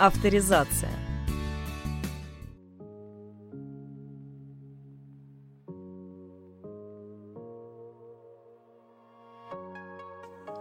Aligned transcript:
авторизация. 0.00 0.88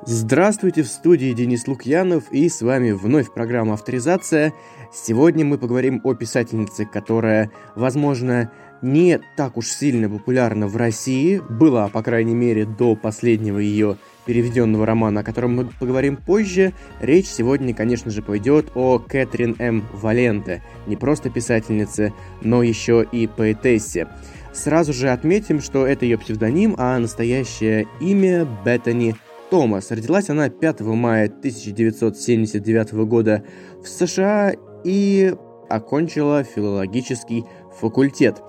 Здравствуйте, 0.05 0.83
в 0.83 0.87
студии 0.87 1.31
Денис 1.33 1.67
Лукьянов 1.67 2.31
и 2.31 2.49
с 2.49 2.61
вами 2.61 2.91
вновь 2.91 3.31
программа 3.33 3.75
«Авторизация». 3.75 4.53
Сегодня 4.91 5.45
мы 5.45 5.57
поговорим 5.57 6.01
о 6.03 6.15
писательнице, 6.15 6.85
которая, 6.85 7.51
возможно, 7.75 8.51
не 8.81 9.21
так 9.37 9.55
уж 9.55 9.67
сильно 9.67 10.09
популярна 10.09 10.67
в 10.67 10.75
России, 10.75 11.41
была, 11.49 11.87
по 11.89 12.01
крайней 12.01 12.33
мере, 12.33 12.65
до 12.65 12.95
последнего 12.95 13.59
ее 13.59 13.97
переведенного 14.29 14.85
романа, 14.85 15.21
о 15.21 15.23
котором 15.23 15.55
мы 15.55 15.65
поговорим 15.79 16.15
позже. 16.15 16.73
Речь 17.01 17.25
сегодня, 17.25 17.73
конечно 17.73 18.11
же, 18.11 18.21
пойдет 18.21 18.67
о 18.75 18.99
Кэтрин 18.99 19.55
М. 19.57 19.87
Валенте, 19.91 20.61
не 20.85 20.95
просто 20.95 21.31
писательнице, 21.31 22.13
но 22.43 22.61
еще 22.61 23.03
и 23.11 23.25
поэтессе. 23.25 24.07
Сразу 24.53 24.93
же 24.93 25.09
отметим, 25.09 25.59
что 25.61 25.87
это 25.87 26.05
ее 26.05 26.19
псевдоним, 26.19 26.75
а 26.77 26.99
настоящее 26.99 27.87
имя 27.99 28.47
Беттани 28.63 29.15
Томас. 29.49 29.89
Родилась 29.89 30.29
она 30.29 30.49
5 30.49 30.81
мая 30.81 31.25
1979 31.25 32.91
года 33.07 33.43
в 33.83 33.87
США 33.87 34.53
и 34.83 35.33
окончила 35.69 36.43
филологический 36.43 37.45
факультет. 37.79 38.43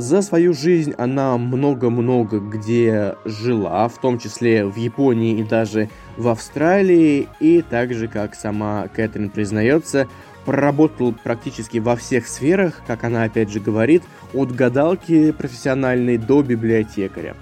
За 0.00 0.22
свою 0.22 0.54
жизнь 0.54 0.94
она 0.96 1.36
много-много 1.36 2.40
где 2.40 3.16
жила, 3.26 3.86
в 3.86 4.00
том 4.00 4.18
числе 4.18 4.64
в 4.64 4.76
Японии 4.76 5.38
и 5.38 5.42
даже 5.42 5.90
в 6.16 6.28
Австралии, 6.28 7.28
и 7.38 7.60
также, 7.60 8.08
как 8.08 8.34
сама 8.34 8.88
Кэтрин 8.88 9.28
признается, 9.28 10.08
проработал 10.46 11.12
практически 11.12 11.76
во 11.76 11.96
всех 11.96 12.28
сферах, 12.28 12.80
как 12.86 13.04
она 13.04 13.24
опять 13.24 13.50
же 13.50 13.60
говорит, 13.60 14.02
от 14.32 14.50
гадалки 14.52 15.32
профессиональной 15.32 16.16
до 16.16 16.40
библиотекаря. 16.40 17.36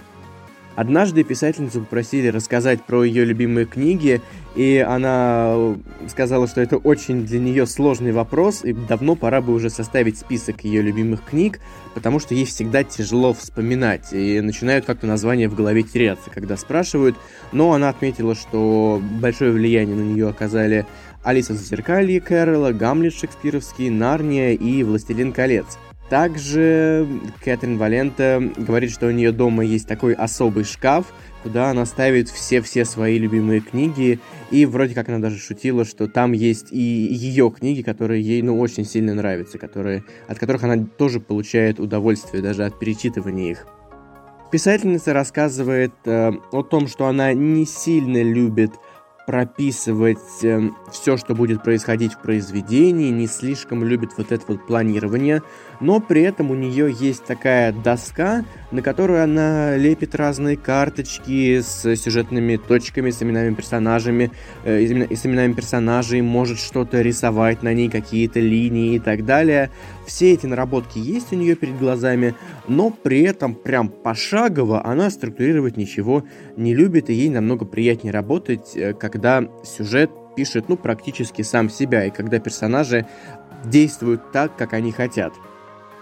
Однажды 0.79 1.25
писательницу 1.25 1.81
попросили 1.81 2.29
рассказать 2.29 2.85
про 2.85 3.03
ее 3.03 3.25
любимые 3.25 3.67
книги, 3.67 4.21
и 4.55 4.79
она 4.79 5.75
сказала, 6.07 6.47
что 6.47 6.61
это 6.61 6.77
очень 6.77 7.27
для 7.27 7.41
нее 7.41 7.67
сложный 7.67 8.13
вопрос, 8.13 8.65
и 8.65 8.73
давно 8.73 9.17
пора 9.17 9.41
бы 9.41 9.53
уже 9.55 9.71
составить 9.71 10.19
список 10.19 10.63
ее 10.63 10.81
любимых 10.81 11.25
книг, 11.25 11.59
потому 11.95 12.21
что 12.21 12.37
ей 12.37 12.45
всегда 12.45 12.85
тяжело 12.85 13.35
вспоминать, 13.35 14.13
и 14.13 14.41
начинают 14.41 14.85
как-то 14.85 15.09
названия 15.09 15.49
в 15.49 15.57
голове 15.57 15.83
теряться, 15.83 16.31
когда 16.31 16.57
спрашивают, 16.57 17.17
но 17.51 17.73
она 17.73 17.89
отметила, 17.89 18.37
что 18.37 19.03
большое 19.21 19.51
влияние 19.51 19.97
на 19.97 20.03
нее 20.03 20.29
оказали 20.29 20.87
Алиса 21.25 21.55
в 21.55 21.57
зеркалье 21.57 22.21
Кэрола, 22.21 22.71
Гамлет 22.71 23.15
шекспировский, 23.15 23.91
Нарния 23.91 24.53
и 24.53 24.85
Властелин 24.85 25.33
колец– 25.33 25.77
также 26.09 27.07
Кэтрин 27.45 27.79
Валента 27.79 28.43
говорит, 28.57 28.91
что 28.91 29.07
у 29.07 29.11
нее 29.11 29.33
дома 29.33 29.65
есть 29.65 29.87
такой 29.87 30.15
особый 30.15 30.65
шкаф, 30.65 31.07
куда 31.43 31.71
она 31.71 31.87
ставит 31.87 32.29
все-все 32.29 32.85
свои 32.85 33.19
любимые 33.19 33.61
книги, 33.61 34.19
и 34.51 34.67
вроде 34.67 34.95
как 34.95 35.09
она 35.09 35.19
даже 35.19 35.39
шутила, 35.39 35.85
что 35.85 36.09
там 36.09 36.33
есть 36.33 36.73
и 36.73 36.79
ее 36.79 37.51
книги, 37.51 37.83
которые 37.83 38.23
ей, 38.23 38.43
ну, 38.43 38.59
очень 38.59 38.85
сильно 38.85 39.15
нравятся, 39.15 39.59
которые, 39.59 40.05
от 40.27 40.39
которых 40.39 40.65
она 40.65 40.85
тоже 40.85 41.21
получает 41.21 41.79
удовольствие 41.79 42.43
даже 42.43 42.65
от 42.65 42.79
перечитывания 42.79 43.53
их. 43.53 43.67
Писательница 44.51 45.13
рассказывает 45.13 45.93
э, 46.07 46.33
о 46.53 46.63
том, 46.63 46.89
что 46.89 47.07
она 47.07 47.35
не 47.35 47.67
сильно 47.67 48.23
любит 48.23 48.73
прописывать 49.29 50.43
эм, 50.43 50.75
все, 50.91 51.19
что 51.19 51.35
будет 51.35 51.63
происходить 51.63 52.15
в 52.15 52.19
произведении, 52.19 53.11
не 53.11 53.27
слишком 53.27 53.85
любит 53.85 54.13
вот 54.17 54.33
это 54.33 54.43
вот 54.49 54.67
планирование, 54.67 55.43
но 55.81 56.01
при 56.01 56.23
этом 56.23 56.51
у 56.51 56.55
нее 56.55 56.91
есть 56.99 57.27
такая 57.27 57.73
доска, 57.73 58.47
на 58.71 58.81
которую 58.81 59.23
она 59.23 59.77
лепит 59.77 60.15
разные 60.15 60.57
карточки 60.57 61.61
с 61.61 61.95
сюжетными 61.97 62.57
точками, 62.57 63.11
с 63.11 63.23
именами 63.23 63.53
персонажами, 63.53 64.31
э, 64.65 64.81
и 64.81 65.15
с 65.15 65.27
именами 65.27 65.53
персонажей, 65.53 66.23
может 66.23 66.59
что-то 66.59 67.03
рисовать 67.03 67.63
на 67.63 67.75
ней, 67.75 67.91
какие-то 67.91 68.41
линии 68.41 68.95
и 68.95 68.99
так 68.99 69.27
далее. 69.27 69.71
Все 70.09 70.33
эти 70.33 70.47
наработки 70.47 70.99
есть 70.99 71.35
у 71.35 71.37
нее 71.37 71.55
перед 71.55 71.79
глазами, 71.79 72.35
но 72.67 72.89
при 72.89 73.21
этом 73.21 73.55
прям 73.55 73.91
пошагово 73.91 74.83
она 74.83 75.11
структурировать 75.11 75.77
ничего 75.77 76.25
не 76.57 76.75
любит, 76.75 77.11
и 77.11 77.13
ей 77.13 77.29
намного 77.29 77.67
приятнее 77.67 78.11
работать, 78.11 78.75
э, 78.75 78.95
когда 78.95 79.47
сюжет 79.63 80.11
пишет, 80.35 80.71
ну, 80.71 80.79
практически 80.79 81.43
сам 81.43 81.69
себя, 81.69 82.07
и 82.07 82.11
когда 82.11 82.39
персонажи 82.39 83.07
действуют 83.67 84.33
так, 84.33 84.57
как 84.57 84.73
они 84.73 84.93
хотят. 84.93 85.35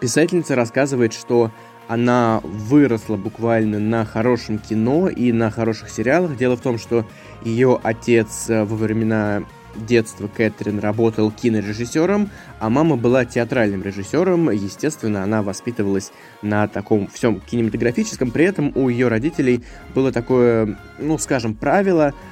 Писательница 0.00 0.54
рассказывает, 0.54 1.12
что 1.12 1.50
она 1.88 2.40
выросла 2.44 3.16
буквально 3.16 3.80
на 3.80 4.04
хорошем 4.04 4.58
кино 4.60 5.08
и 5.08 5.32
на 5.32 5.50
хороших 5.50 5.90
сериалах. 5.90 6.36
Дело 6.36 6.56
в 6.56 6.60
том, 6.60 6.78
что 6.78 7.04
ее 7.42 7.80
отец 7.82 8.48
э, 8.50 8.62
во 8.62 8.76
времена 8.76 9.42
детства 9.86 10.28
Кэтрин 10.28 10.78
работал 10.78 11.30
кинорежиссером, 11.30 12.30
а 12.58 12.70
мама 12.70 12.96
была 12.96 13.24
театральным 13.24 13.82
режиссером. 13.82 14.50
Естественно, 14.50 15.22
она 15.22 15.42
воспитывалась 15.42 16.12
на 16.42 16.68
таком 16.68 17.08
всем 17.08 17.40
кинематографическом. 17.40 18.30
При 18.30 18.44
этом 18.44 18.72
у 18.74 18.88
ее 18.88 19.08
родителей 19.08 19.62
было 19.94 20.12
такое, 20.12 20.78
ну, 20.98 21.18
скажем, 21.18 21.54
правило– 21.54 22.14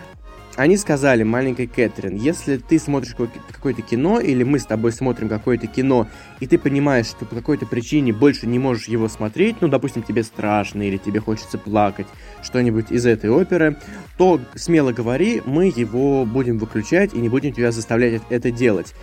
они 0.56 0.76
сказали 0.76 1.22
маленькой 1.22 1.66
Кэтрин, 1.66 2.16
если 2.16 2.56
ты 2.56 2.78
смотришь 2.78 3.14
какое-то 3.14 3.82
кино, 3.82 4.20
или 4.20 4.44
мы 4.44 4.58
с 4.58 4.66
тобой 4.66 4.92
смотрим 4.92 5.28
какое-то 5.28 5.66
кино, 5.66 6.06
и 6.40 6.46
ты 6.46 6.58
понимаешь, 6.58 7.06
что 7.06 7.24
по 7.24 7.34
какой-то 7.34 7.66
причине 7.66 8.12
больше 8.12 8.46
не 8.46 8.58
можешь 8.58 8.88
его 8.88 9.08
смотреть, 9.08 9.56
ну, 9.60 9.68
допустим, 9.68 10.02
тебе 10.02 10.22
страшно, 10.22 10.82
или 10.82 10.96
тебе 10.96 11.20
хочется 11.20 11.58
плакать, 11.58 12.06
что-нибудь 12.42 12.90
из 12.90 13.04
этой 13.06 13.30
оперы, 13.30 13.76
то 14.16 14.40
смело 14.54 14.92
говори, 14.92 15.42
мы 15.44 15.72
его 15.74 16.24
будем 16.24 16.58
выключать 16.58 17.14
и 17.14 17.18
не 17.18 17.28
будем 17.28 17.52
тебя 17.52 17.72
заставлять 17.72 18.22
это 18.28 18.50
делать. 18.50 18.94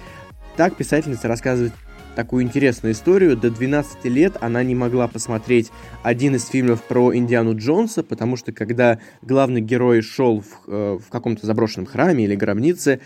Так 0.56 0.76
писательница 0.76 1.28
рассказывает 1.28 1.74
такую 2.16 2.44
интересную 2.44 2.94
историю. 2.94 3.38
До 3.38 3.50
12 3.50 4.06
лет 4.06 4.38
она 4.42 4.64
не 4.64 4.76
могла 4.76 5.08
посмотреть 5.08 5.72
один 6.04 6.36
из 6.36 6.48
фильмов 6.48 6.84
про 6.84 7.16
Индиану 7.16 7.56
Джонса, 7.56 8.04
потому 8.04 8.36
что 8.38 8.52
когда 8.52 9.00
главный 9.22 9.62
герой 9.62 10.02
шел 10.02 10.42
в, 10.42 10.68
э, 10.68 11.00
в 11.04 11.10
каком-то 11.10 11.46
заброшенном 11.46 11.86
храме 11.86 12.26
или 12.26 12.36
гробнице, 12.36 13.00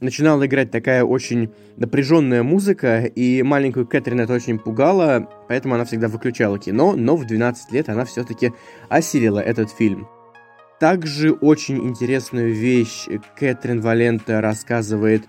начинала 0.00 0.46
играть 0.46 0.70
такая 0.70 1.04
очень 1.04 1.50
напряженная 1.76 2.42
музыка, 2.42 3.04
и 3.04 3.42
маленькую 3.42 3.86
Кэтрин 3.86 4.20
это 4.20 4.34
очень 4.34 4.58
пугало, 4.58 5.28
поэтому 5.48 5.74
она 5.74 5.84
всегда 5.84 6.08
выключала 6.08 6.58
кино, 6.58 6.94
но 6.96 7.16
в 7.16 7.26
12 7.26 7.72
лет 7.72 7.88
она 7.88 8.04
все-таки 8.04 8.52
осилила 8.88 9.40
этот 9.40 9.70
фильм. 9.70 10.08
Также 10.80 11.32
очень 11.32 11.88
интересную 11.88 12.54
вещь 12.54 13.08
Кэтрин 13.36 13.80
Валента 13.80 14.40
рассказывает 14.40 15.24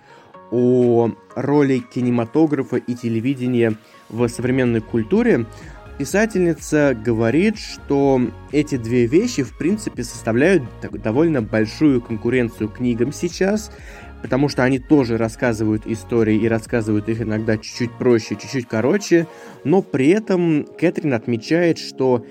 о 0.51 1.11
роли 1.35 1.79
кинематографа 1.79 2.77
и 2.77 2.95
телевидения 2.95 3.75
в 4.09 4.27
современной 4.27 4.81
культуре, 4.81 5.45
писательница 5.97 6.97
говорит, 7.05 7.57
что 7.57 8.21
эти 8.51 8.77
две 8.77 9.05
вещи, 9.05 9.43
в 9.43 9.57
принципе, 9.57 10.03
составляют 10.03 10.63
довольно 11.03 11.41
большую 11.41 12.01
конкуренцию 12.01 12.69
книгам 12.69 13.11
сейчас, 13.11 13.71
потому 14.21 14.49
что 14.49 14.63
они 14.63 14.79
тоже 14.79 15.17
рассказывают 15.17 15.85
истории 15.85 16.37
и 16.37 16.47
рассказывают 16.47 17.09
их 17.09 17.21
иногда 17.21 17.57
чуть-чуть 17.57 17.91
проще, 17.93 18.35
чуть-чуть 18.35 18.67
короче, 18.67 19.27
но 19.63 19.81
при 19.81 20.09
этом 20.09 20.65
Кэтрин 20.77 21.13
отмечает, 21.13 21.77
что 21.77 22.25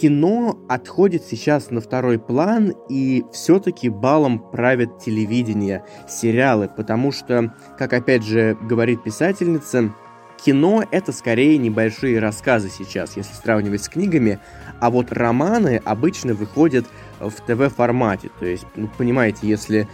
кино 0.00 0.58
отходит 0.68 1.24
сейчас 1.24 1.70
на 1.70 1.80
второй 1.80 2.18
план, 2.18 2.74
и 2.88 3.24
все-таки 3.32 3.88
балом 3.88 4.38
правят 4.38 4.98
телевидение, 4.98 5.84
сериалы, 6.08 6.68
потому 6.74 7.12
что, 7.12 7.54
как 7.78 7.92
опять 7.92 8.24
же 8.24 8.56
говорит 8.62 9.02
писательница, 9.02 9.94
кино 10.44 10.84
это 10.90 11.12
скорее 11.12 11.56
небольшие 11.58 12.18
рассказы 12.18 12.68
сейчас, 12.68 13.16
если 13.16 13.34
сравнивать 13.34 13.82
с 13.82 13.88
книгами, 13.88 14.38
а 14.80 14.90
вот 14.90 15.12
романы 15.12 15.80
обычно 15.84 16.34
выходят 16.34 16.84
в 17.20 17.32
ТВ-формате. 17.32 18.30
То 18.38 18.46
есть, 18.46 18.66
ну, 18.76 18.88
понимаете, 18.98 19.46
если 19.48 19.88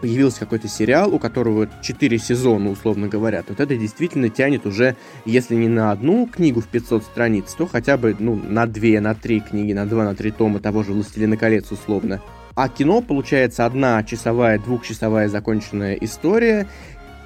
появился 0.00 0.40
какой-то 0.40 0.68
сериал, 0.68 1.14
у 1.14 1.18
которого 1.18 1.68
4 1.82 2.18
сезона, 2.18 2.70
условно 2.70 3.08
говоря, 3.08 3.42
то 3.42 3.52
вот 3.52 3.60
это 3.60 3.76
действительно 3.76 4.28
тянет 4.28 4.66
уже, 4.66 4.96
если 5.24 5.54
не 5.54 5.68
на 5.68 5.90
одну 5.90 6.26
книгу 6.26 6.60
в 6.60 6.68
500 6.68 7.02
страниц, 7.02 7.54
то 7.54 7.66
хотя 7.66 7.96
бы 7.96 8.14
ну, 8.18 8.36
на 8.36 8.66
2, 8.66 9.00
на 9.00 9.14
3 9.14 9.40
книги, 9.40 9.72
на 9.72 9.86
2, 9.86 10.04
на 10.04 10.14
3 10.14 10.30
тома 10.30 10.60
того 10.60 10.82
же 10.82 10.92
«Властелина 10.92 11.36
колец» 11.36 11.70
условно. 11.72 12.20
А 12.54 12.68
кино, 12.68 13.00
получается, 13.00 13.66
одна 13.66 14.02
часовая, 14.02 14.58
двухчасовая 14.58 15.28
законченная 15.28 15.94
история, 15.94 16.66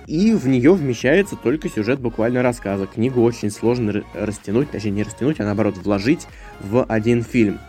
и 0.07 0.35
в 0.35 0.49
нее 0.49 0.75
вмещается 0.75 1.37
только 1.37 1.69
сюжет 1.69 2.01
буквально 2.01 2.43
рассказа. 2.43 2.87
Книгу 2.87 3.23
очень 3.23 3.51
сложно 3.51 4.03
растянуть, 4.15 4.71
точнее 4.71 4.91
не 4.91 5.03
растянуть, 5.05 5.41
а 5.41 5.45
наоборот 5.45 5.79
вложить 5.79 6.27
в 6.61 6.85
один 6.85 7.23
фильм. 7.23 7.61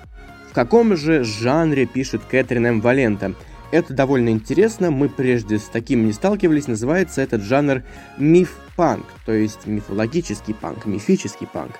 В 0.53 0.55
каком 0.55 0.95
же 0.95 1.23
жанре 1.23 1.87
пишет 1.87 2.21
Кэтрин 2.29 2.67
М. 2.67 2.79
Валента? 2.81 3.33
это 3.71 3.91
довольно 3.95 4.29
интересно, 4.29 4.91
мы 4.91 5.09
прежде 5.09 5.57
с 5.57 5.63
таким 5.63 6.05
не 6.05 6.13
сталкивались, 6.13 6.67
называется 6.67 7.23
этот 7.23 7.41
жанр 7.41 7.81
миф-панк, 8.19 9.07
то 9.25 9.31
есть 9.31 9.65
мифологический 9.65 10.53
панк, 10.53 10.85
мифический 10.85 11.47
панк. 11.47 11.71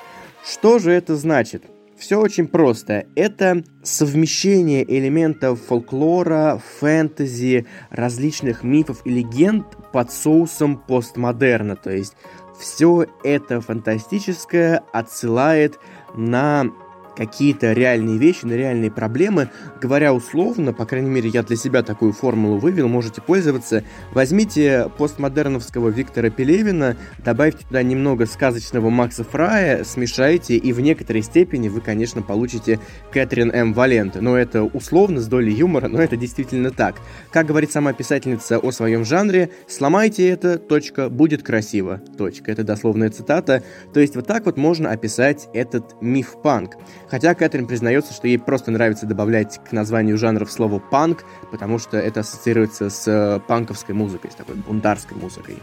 Что 0.44 0.80
же 0.80 0.92
это 0.92 1.16
значит? 1.16 1.66
Все 2.00 2.20
очень 2.20 2.48
просто. 2.48 3.06
Это 3.16 3.64
совмещение 3.84 4.84
элементов 4.84 5.62
фолклора, 5.62 6.60
фэнтези, 6.80 7.68
различных 7.92 8.64
мифов 8.64 9.04
и 9.06 9.12
легенд 9.12 9.68
под 9.92 10.12
соусом 10.12 10.78
постмодерна. 10.78 11.76
То 11.76 11.92
есть 11.92 12.16
все 12.60 13.06
это 13.24 13.62
фантастическое 13.62 14.82
отсылает 14.92 15.80
на 16.16 16.72
какие-то 17.16 17.74
реальные 17.74 18.18
вещи, 18.18 18.46
на 18.46 18.54
реальные 18.54 18.92
проблемы. 18.92 19.50
Говоря 19.82 20.14
условно, 20.14 20.74
по 20.74 20.86
крайней 20.86 21.10
мере, 21.10 21.30
я 21.30 21.44
для 21.44 21.56
себя 21.56 21.84
такую 21.84 22.14
формулу 22.14 22.58
вывел, 22.58 22.88
можете 22.88 23.22
пользоваться. 23.22 23.84
Возьмите 24.12 24.90
постмодерновского 24.98 25.90
Виктора 25.90 26.30
Пелевина, 26.30 26.98
добавьте 27.24 27.66
туда 27.66 27.84
немного 27.84 28.26
сказочного 28.26 28.90
Макса 28.90 29.24
Фрая, 29.24 29.84
смешайте, 29.84 30.56
и 30.56 30.74
в 30.74 30.80
некоторой 30.80 31.22
степени 31.22 31.70
вы, 31.70 31.82
конечно, 31.82 32.22
получите 32.22 32.80
Кэтрин 33.12 33.52
М. 33.52 33.74
Валент. 33.74 34.20
Но 34.20 34.38
это 34.38 34.64
условно, 34.64 35.22
с 35.22 35.28
долей 35.28 35.54
юмора, 35.54 35.88
но 35.88 36.02
это 36.02 36.18
действительно 36.18 36.72
так. 36.72 36.96
Как 37.32 37.46
говорит 37.46 37.72
сама 37.72 37.94
писательница 37.94 38.58
о 38.58 38.72
своем 38.72 39.06
жанре, 39.06 39.50
сломайте 39.68 40.28
это, 40.30 40.58
точка, 40.58 41.10
будет 41.10 41.44
красиво, 41.44 42.02
точка. 42.18 42.52
Это 42.52 42.64
дословная 42.64 43.10
цитата. 43.10 43.64
То 43.94 44.00
есть 44.00 44.16
вот 44.16 44.28
так 44.28 44.46
вот 44.46 44.58
можно 44.58 44.92
описать 44.92 45.48
этот 45.54 46.02
миф-панк. 46.02 46.76
Хотя 47.14 47.36
Кэтрин 47.36 47.68
признается, 47.68 48.12
что 48.12 48.28
ей 48.28 48.40
просто 48.40 48.72
нравится 48.72 49.06
добавлять 49.06 49.60
к 49.64 49.72
названию 49.72 50.18
жанров 50.18 50.52
слово 50.52 50.80
«панк», 50.80 51.26
потому 51.52 51.78
что 51.78 51.96
это 51.96 52.22
ассоциируется 52.22 52.90
с 52.90 53.08
э, 53.08 53.40
панковской 53.48 53.94
музыкой, 53.94 54.32
с 54.32 54.34
такой 54.34 54.56
бунтарской 54.56 55.16
музыкой. 55.16 55.58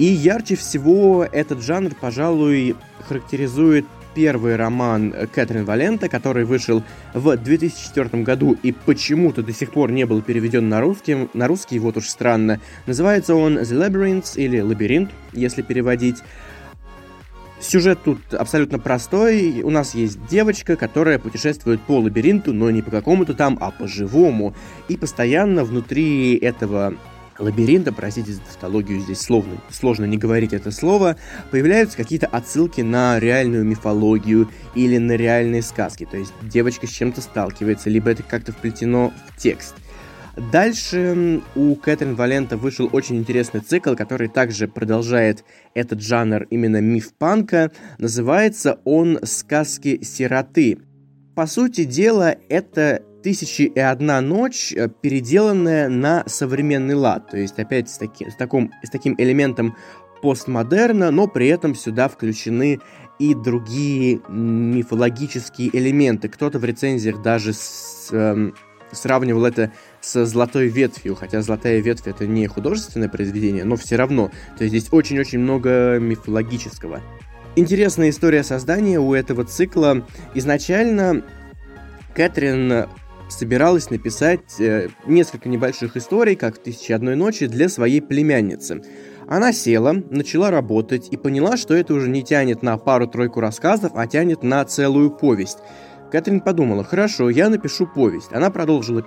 И 0.00 0.06
ярче 0.06 0.56
всего 0.56 1.24
этот 1.24 1.62
жанр, 1.62 1.92
пожалуй, 1.94 2.74
характеризует 3.06 3.86
первый 4.16 4.56
роман 4.56 5.14
Кэтрин 5.32 5.64
Валента, 5.64 6.08
который 6.08 6.44
вышел 6.44 6.82
в 7.14 7.36
2004 7.36 8.24
году 8.24 8.58
и 8.60 8.72
почему-то 8.72 9.44
до 9.44 9.52
сих 9.52 9.70
пор 9.70 9.92
не 9.92 10.04
был 10.04 10.20
переведен 10.20 10.68
на 10.68 10.80
русский, 10.80 11.28
на 11.32 11.46
русский, 11.46 11.78
вот 11.78 11.96
уж 11.96 12.08
странно. 12.08 12.58
Называется 12.88 13.36
он 13.36 13.58
The 13.58 13.88
Labyrinth 13.88 14.32
или 14.34 14.58
Лабиринт, 14.58 15.12
если 15.32 15.62
переводить. 15.62 16.24
Сюжет 17.60 17.98
тут 18.04 18.34
абсолютно 18.34 18.78
простой. 18.78 19.62
У 19.62 19.70
нас 19.70 19.94
есть 19.94 20.24
девочка, 20.26 20.76
которая 20.76 21.18
путешествует 21.18 21.80
по 21.80 21.98
лабиринту, 21.98 22.52
но 22.52 22.70
не 22.70 22.82
по 22.82 22.90
какому-то 22.90 23.34
там, 23.34 23.58
а 23.60 23.70
по 23.72 23.88
живому. 23.88 24.54
И 24.88 24.96
постоянно 24.96 25.64
внутри 25.64 26.36
этого 26.36 26.94
лабиринта, 27.38 27.92
простите 27.92 28.32
за 28.32 28.40
тавтологию, 28.40 29.00
здесь 29.00 29.20
сложно, 29.20 29.58
сложно 29.70 30.04
не 30.04 30.16
говорить 30.16 30.52
это 30.52 30.70
слово, 30.70 31.16
появляются 31.50 31.96
какие-то 31.96 32.26
отсылки 32.26 32.80
на 32.80 33.18
реальную 33.18 33.64
мифологию 33.64 34.48
или 34.74 34.98
на 34.98 35.12
реальные 35.12 35.62
сказки. 35.62 36.06
То 36.10 36.16
есть 36.16 36.32
девочка 36.42 36.86
с 36.86 36.90
чем-то 36.90 37.20
сталкивается, 37.20 37.90
либо 37.90 38.10
это 38.10 38.22
как-то 38.22 38.52
вплетено 38.52 39.12
в 39.28 39.40
текст– 39.40 39.74
Дальше 40.52 41.42
у 41.56 41.74
Кэтрин 41.74 42.14
Валента 42.14 42.56
вышел 42.56 42.88
очень 42.92 43.16
интересный 43.16 43.60
цикл, 43.60 43.94
который 43.96 44.28
также 44.28 44.68
продолжает 44.68 45.44
этот 45.74 46.00
жанр 46.00 46.44
именно 46.44 46.80
миф-панка. 46.80 47.72
Называется 47.98 48.78
он 48.84 49.18
«Сказки 49.24 50.02
сироты». 50.04 50.78
По 51.34 51.46
сути 51.46 51.84
дела, 51.84 52.36
это 52.48 53.02
«Тысячи 53.22 53.62
и 53.62 53.80
одна 53.80 54.20
ночь», 54.20 54.72
э, 54.72 54.88
переделанная 54.88 55.88
на 55.88 56.22
современный 56.28 56.94
лад. 56.94 57.30
То 57.30 57.36
есть, 57.36 57.58
опять 57.58 57.90
с, 57.90 57.98
таки, 57.98 58.30
с, 58.30 58.36
таком, 58.36 58.70
с 58.84 58.90
таким 58.90 59.16
элементом 59.18 59.76
постмодерна, 60.22 61.10
но 61.10 61.26
при 61.26 61.48
этом 61.48 61.74
сюда 61.74 62.08
включены 62.08 62.78
и 63.18 63.34
другие 63.34 64.20
мифологические 64.28 65.76
элементы. 65.76 66.28
Кто-то 66.28 66.60
в 66.60 66.64
рецензиях 66.64 67.22
даже 67.22 67.52
с, 67.52 68.08
эм, 68.12 68.54
сравнивал 68.92 69.44
это 69.44 69.72
с 70.00 70.24
«Золотой 70.24 70.68
ветвью», 70.68 71.14
хотя 71.14 71.42
«Золотая 71.42 71.80
ветвь»— 71.80 72.02
это 72.06 72.26
не 72.26 72.46
художественное 72.46 73.08
произведение, 73.08 73.64
но 73.64 73.76
все 73.76 73.96
равно. 73.96 74.30
То 74.56 74.64
есть 74.64 74.76
здесь 74.76 74.92
очень-очень 74.92 75.38
много 75.38 75.98
мифологического. 75.98 77.00
Интересная 77.56 78.10
история 78.10 78.44
создания 78.44 79.00
у 79.00 79.14
этого 79.14 79.44
цикла. 79.44 80.06
Изначально 80.34 81.24
Кэтрин 82.14 82.86
собиралась 83.28 83.90
написать 83.90 84.60
э, 84.60 84.88
несколько 85.06 85.48
небольших 85.48 85.96
историй, 85.96 86.36
как 86.36 86.56
в 86.56 86.58
«Тысячи 86.60 86.92
одной 86.92 87.16
ночи», 87.16 87.46
для 87.46 87.68
своей 87.68 88.00
племянницы. 88.00 88.82
Она 89.26 89.52
села, 89.52 89.92
начала 90.10 90.50
работать 90.50 91.08
и 91.10 91.16
поняла, 91.16 91.56
что 91.56 91.74
это 91.74 91.92
уже 91.94 92.08
не 92.08 92.22
тянет 92.22 92.62
на 92.62 92.78
пару-тройку 92.78 93.40
рассказов, 93.40 93.92
а 93.94 94.06
тянет 94.06 94.42
на 94.42 94.64
целую 94.64 95.10
повесть. 95.10 95.58
Кэтрин 96.10 96.40
подумала, 96.40 96.84
хорошо, 96.84 97.28
я 97.28 97.50
напишу 97.50 97.86
повесть. 97.86 98.32
Она 98.32 98.50
продолжила 98.50 99.04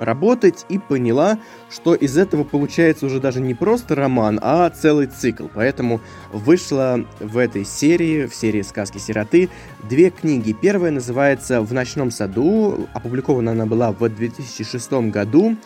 работать 0.00 0.64
и 0.68 0.78
поняла, 0.78 1.38
что 1.70 1.94
из 1.94 2.16
этого 2.16 2.42
получается 2.42 3.06
уже 3.06 3.20
даже 3.20 3.40
не 3.40 3.54
просто 3.54 3.94
роман, 3.94 4.40
а 4.42 4.68
целый 4.70 5.06
цикл. 5.06 5.46
Поэтому 5.54 6.00
вышла 6.32 7.04
в 7.20 7.38
этой 7.38 7.64
серии, 7.64 8.26
в 8.26 8.34
серии 8.34 8.62
«Сказки 8.62 8.98
сироты», 8.98 9.50
две 9.88 10.10
книги. 10.10 10.52
Первая 10.52 10.90
называется 10.90 11.60
«В 11.60 11.72
ночном 11.72 12.10
саду», 12.10 12.88
опубликована 12.94 13.52
она 13.52 13.66
была 13.66 13.92
в 13.92 14.08
2006 14.08 14.92
году. 15.10 15.56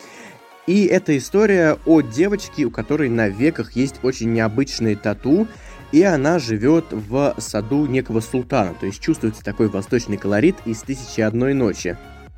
И 0.67 0.85
это 0.85 1.15
история 1.17 1.77
о 1.85 2.01
девочке, 2.01 2.65
у 2.65 2.71
которой 2.71 3.07
на 3.07 3.29
веках 3.29 3.73
есть 3.73 3.95
очень 4.03 4.33
необычные 4.33 4.95
тату, 4.95 5.47
и 5.91 6.01
она 6.01 6.39
живет 6.39 6.85
в 6.91 7.35
саду 7.37 7.85
некого 7.85 8.19
султана, 8.19 8.73
то 8.79 8.85
есть 8.85 8.99
чувствуется 8.99 9.43
такой 9.43 9.69
восточный 9.69 10.17
колорит 10.17 10.55
из 10.65 10.81
«Тысячи 10.81 11.21
одной 11.21 11.53
ночи». 11.53 11.97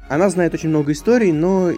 Она 0.10 0.30
знает 0.30 0.54
очень 0.54 0.70
много 0.70 0.92
историй, 0.92 1.32
но 1.32 1.72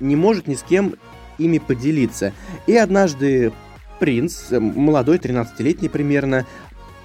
не 0.00 0.16
может 0.16 0.46
ни 0.46 0.54
с 0.54 0.62
кем 0.62 0.96
ими 1.38 1.58
поделиться. 1.58 2.32
И 2.66 2.76
однажды 2.76 3.52
принц, 3.98 4.50
молодой, 4.50 5.18
13-летний 5.18 5.88
примерно, 5.88 6.46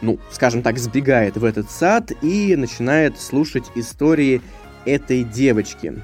ну, 0.01 0.19
скажем 0.31 0.61
так, 0.61 0.77
сбегает 0.77 1.37
в 1.37 1.43
этот 1.43 1.69
сад 1.69 2.11
и 2.21 2.55
начинает 2.55 3.19
слушать 3.19 3.65
истории 3.75 4.41
этой 4.85 5.23
девочки. 5.23 6.01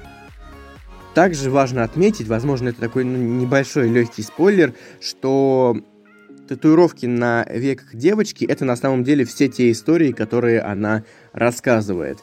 Также 1.14 1.50
важно 1.50 1.84
отметить, 1.84 2.26
возможно, 2.28 2.70
это 2.70 2.80
такой 2.80 3.04
ну, 3.04 3.16
небольшой 3.18 3.88
легкий 3.88 4.22
спойлер, 4.22 4.74
что 5.00 5.76
татуировки 6.48 7.06
на 7.06 7.44
веках 7.44 7.94
девочки 7.94 8.44
это 8.44 8.64
на 8.64 8.76
самом 8.76 9.04
деле 9.04 9.24
все 9.24 9.48
те 9.48 9.70
истории, 9.70 10.12
которые 10.12 10.60
она 10.60 11.04
рассказывает. 11.32 12.18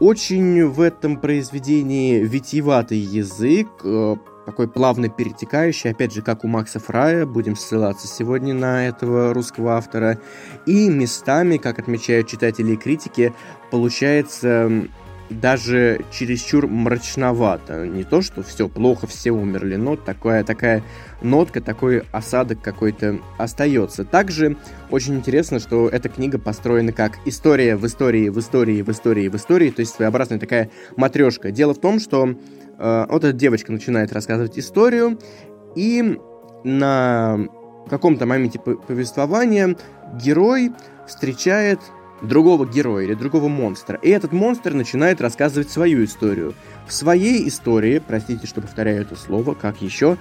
Очень 0.00 0.66
в 0.66 0.80
этом 0.80 1.18
произведении 1.18 2.20
витиеватый 2.20 2.96
язык, 2.96 3.68
э, 3.84 4.16
такой 4.46 4.66
плавно 4.66 5.10
перетекающий, 5.10 5.90
опять 5.90 6.14
же, 6.14 6.22
как 6.22 6.42
у 6.42 6.48
Макса 6.48 6.80
Фрая, 6.80 7.26
будем 7.26 7.54
ссылаться 7.54 8.08
сегодня 8.08 8.54
на 8.54 8.88
этого 8.88 9.34
русского 9.34 9.76
автора, 9.76 10.18
и 10.64 10.88
местами, 10.88 11.58
как 11.58 11.78
отмечают 11.78 12.28
читатели 12.28 12.72
и 12.72 12.76
критики, 12.76 13.34
получается 13.70 14.88
даже 15.30 16.04
чересчур 16.10 16.66
мрачновато. 16.66 17.86
Не 17.86 18.04
то, 18.04 18.20
что 18.20 18.42
все 18.42 18.68
плохо, 18.68 19.06
все 19.06 19.30
умерли, 19.30 19.76
но 19.76 19.96
такая, 19.96 20.44
такая 20.44 20.82
нотка, 21.22 21.60
такой 21.60 22.02
осадок 22.12 22.60
какой-то 22.60 23.20
остается. 23.38 24.04
Также 24.04 24.56
очень 24.90 25.14
интересно, 25.14 25.60
что 25.60 25.88
эта 25.88 26.08
книга 26.08 26.38
построена 26.38 26.92
как 26.92 27.18
история 27.24 27.76
в 27.76 27.86
истории, 27.86 28.28
в 28.28 28.38
истории, 28.38 28.82
в 28.82 28.90
истории, 28.90 29.28
в 29.28 29.36
истории, 29.36 29.70
то 29.70 29.80
есть 29.80 29.94
своеобразная 29.94 30.38
такая 30.38 30.70
матрешка. 30.96 31.52
Дело 31.52 31.74
в 31.74 31.80
том, 31.80 32.00
что 32.00 32.34
э, 32.78 33.06
вот 33.08 33.24
эта 33.24 33.32
девочка 33.32 33.70
начинает 33.70 34.12
рассказывать 34.12 34.58
историю, 34.58 35.18
и 35.76 36.18
на 36.64 37.38
каком-то 37.88 38.26
моменте 38.26 38.58
повествования 38.58 39.76
герой 40.14 40.72
встречает 41.06 41.80
другого 42.22 42.66
героя 42.66 43.04
или 43.04 43.14
другого 43.14 43.48
монстра. 43.48 43.98
И 44.02 44.08
этот 44.10 44.32
монстр 44.32 44.74
начинает 44.74 45.20
рассказывать 45.20 45.70
свою 45.70 46.04
историю. 46.04 46.54
В 46.86 46.92
своей 46.92 47.46
истории, 47.48 48.02
простите, 48.04 48.46
что 48.46 48.60
повторяю 48.60 49.02
это 49.02 49.16
слово, 49.16 49.54
как 49.54 49.80
еще, 49.82 50.16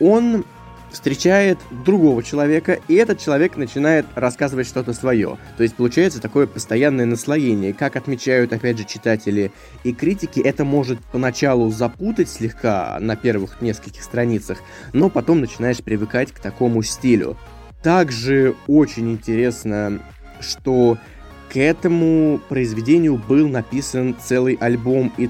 он 0.00 0.44
встречает 0.92 1.58
другого 1.84 2.22
человека, 2.22 2.78
и 2.86 2.94
этот 2.94 3.18
человек 3.18 3.56
начинает 3.56 4.06
рассказывать 4.14 4.66
что-то 4.66 4.92
свое. 4.92 5.38
То 5.56 5.62
есть 5.62 5.74
получается 5.74 6.20
такое 6.20 6.46
постоянное 6.46 7.06
наслоение. 7.06 7.72
Как 7.72 7.96
отмечают, 7.96 8.52
опять 8.52 8.78
же, 8.78 8.84
читатели 8.84 9.52
и 9.84 9.92
критики, 9.92 10.40
это 10.40 10.64
может 10.64 10.98
поначалу 11.10 11.70
запутать 11.70 12.28
слегка 12.28 12.98
на 13.00 13.16
первых 13.16 13.60
нескольких 13.60 14.02
страницах, 14.02 14.58
но 14.92 15.08
потом 15.08 15.40
начинаешь 15.40 15.82
привыкать 15.82 16.30
к 16.30 16.40
такому 16.40 16.82
стилю. 16.82 17.36
Также 17.82 18.54
очень 18.68 19.10
интересно, 19.10 20.00
что 20.40 20.98
к 21.52 21.58
этому 21.58 22.40
произведению 22.48 23.18
был 23.28 23.46
написан 23.46 24.16
целый 24.18 24.54
альбом 24.54 25.12
и, 25.18 25.28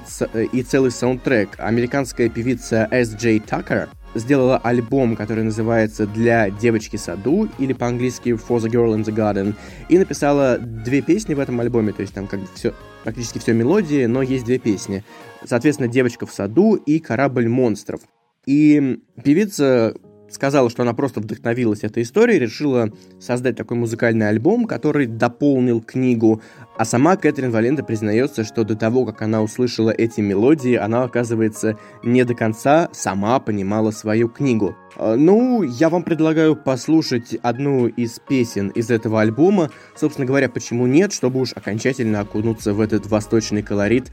и 0.52 0.62
целый 0.62 0.92
саундтрек. 0.92 1.56
Американская 1.58 2.28
певица. 2.28 2.88
Джей 2.92 3.40
Такер 3.40 3.88
сделала 4.14 4.56
альбом, 4.58 5.16
который 5.16 5.42
называется 5.42 6.06
«Для 6.06 6.48
девочки 6.48 6.96
саду» 6.96 7.48
или 7.58 7.72
по-английски 7.72 8.28
«For 8.28 8.58
the 8.58 8.70
Girl 8.70 8.94
in 8.94 9.02
the 9.02 9.12
Garden» 9.12 9.56
и 9.88 9.98
написала 9.98 10.58
две 10.58 11.02
песни 11.02 11.34
в 11.34 11.40
этом 11.40 11.58
альбоме, 11.58 11.92
то 11.92 12.02
есть 12.02 12.14
там 12.14 12.28
как 12.28 12.38
бы 12.38 12.46
все, 12.54 12.72
практически 13.02 13.40
все 13.40 13.52
мелодии, 13.52 14.06
но 14.06 14.22
есть 14.22 14.44
две 14.44 14.60
песни. 14.60 15.02
Соответственно, 15.44 15.88
«Девочка 15.88 16.26
в 16.26 16.32
саду» 16.32 16.76
и 16.76 17.00
«Корабль 17.00 17.48
монстров». 17.48 18.00
И 18.46 19.00
певица 19.24 19.96
сказала, 20.32 20.70
что 20.70 20.82
она 20.82 20.94
просто 20.94 21.20
вдохновилась 21.20 21.84
этой 21.84 22.02
историей, 22.02 22.38
решила 22.38 22.90
создать 23.20 23.56
такой 23.56 23.76
музыкальный 23.76 24.28
альбом, 24.28 24.66
который 24.66 25.06
дополнил 25.06 25.80
книгу. 25.80 26.40
А 26.76 26.84
сама 26.84 27.16
Кэтрин 27.16 27.50
Валента 27.50 27.84
признается, 27.84 28.44
что 28.44 28.64
до 28.64 28.76
того, 28.76 29.04
как 29.04 29.22
она 29.22 29.42
услышала 29.42 29.90
эти 29.90 30.20
мелодии, 30.20 30.74
она, 30.74 31.04
оказывается, 31.04 31.78
не 32.02 32.24
до 32.24 32.34
конца 32.34 32.88
сама 32.92 33.38
понимала 33.40 33.90
свою 33.90 34.28
книгу. 34.28 34.76
А, 34.96 35.16
ну, 35.16 35.62
я 35.62 35.88
вам 35.88 36.02
предлагаю 36.02 36.56
послушать 36.56 37.34
одну 37.42 37.86
из 37.86 38.18
песен 38.18 38.68
из 38.68 38.90
этого 38.90 39.20
альбома. 39.20 39.70
Собственно 39.96 40.26
говоря, 40.26 40.48
почему 40.48 40.86
нет, 40.86 41.12
чтобы 41.12 41.40
уж 41.40 41.52
окончательно 41.54 42.20
окунуться 42.20 42.74
в 42.74 42.80
этот 42.80 43.06
восточный 43.06 43.62
колорит 43.62 44.10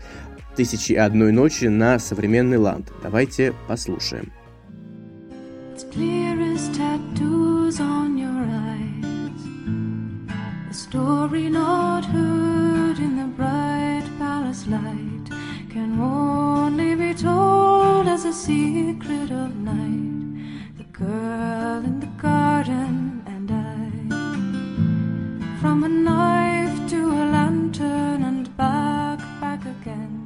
«Тысячи 0.56 0.94
и 0.94 0.98
одной 0.98 1.32
ночи» 1.32 1.66
на 1.66 2.00
современный 2.00 2.58
ланд. 2.58 2.92
Давайте 3.02 3.54
послушаем. 3.68 4.32
clear 5.95 6.41
as 6.53 6.69
tattoos 6.77 7.81
on 7.81 8.19
your 8.19 8.43
eyes. 8.71 9.41
A 10.71 10.75
story 10.75 11.49
not 11.49 12.05
heard 12.05 12.99
in 12.99 13.17
the 13.17 13.29
bright 13.37 14.07
palace 14.19 14.67
light 14.67 15.27
can 15.71 16.01
only 16.01 16.95
be 16.95 17.15
told 17.15 18.09
as 18.09 18.25
a 18.25 18.33
secret 18.33 19.31
of 19.31 19.55
night. 19.57 20.75
The 20.79 20.85
girl 20.93 21.85
in 21.85 22.01
the 22.01 22.13
garden 22.21 23.23
and 23.27 23.49
I. 23.51 23.87
From 25.61 25.85
a 25.85 25.89
knife 25.89 26.91
to 26.91 27.01
a 27.23 27.25
lantern 27.37 28.23
and 28.25 28.57
back, 28.57 29.21
back 29.41 29.63
again. 29.65 30.21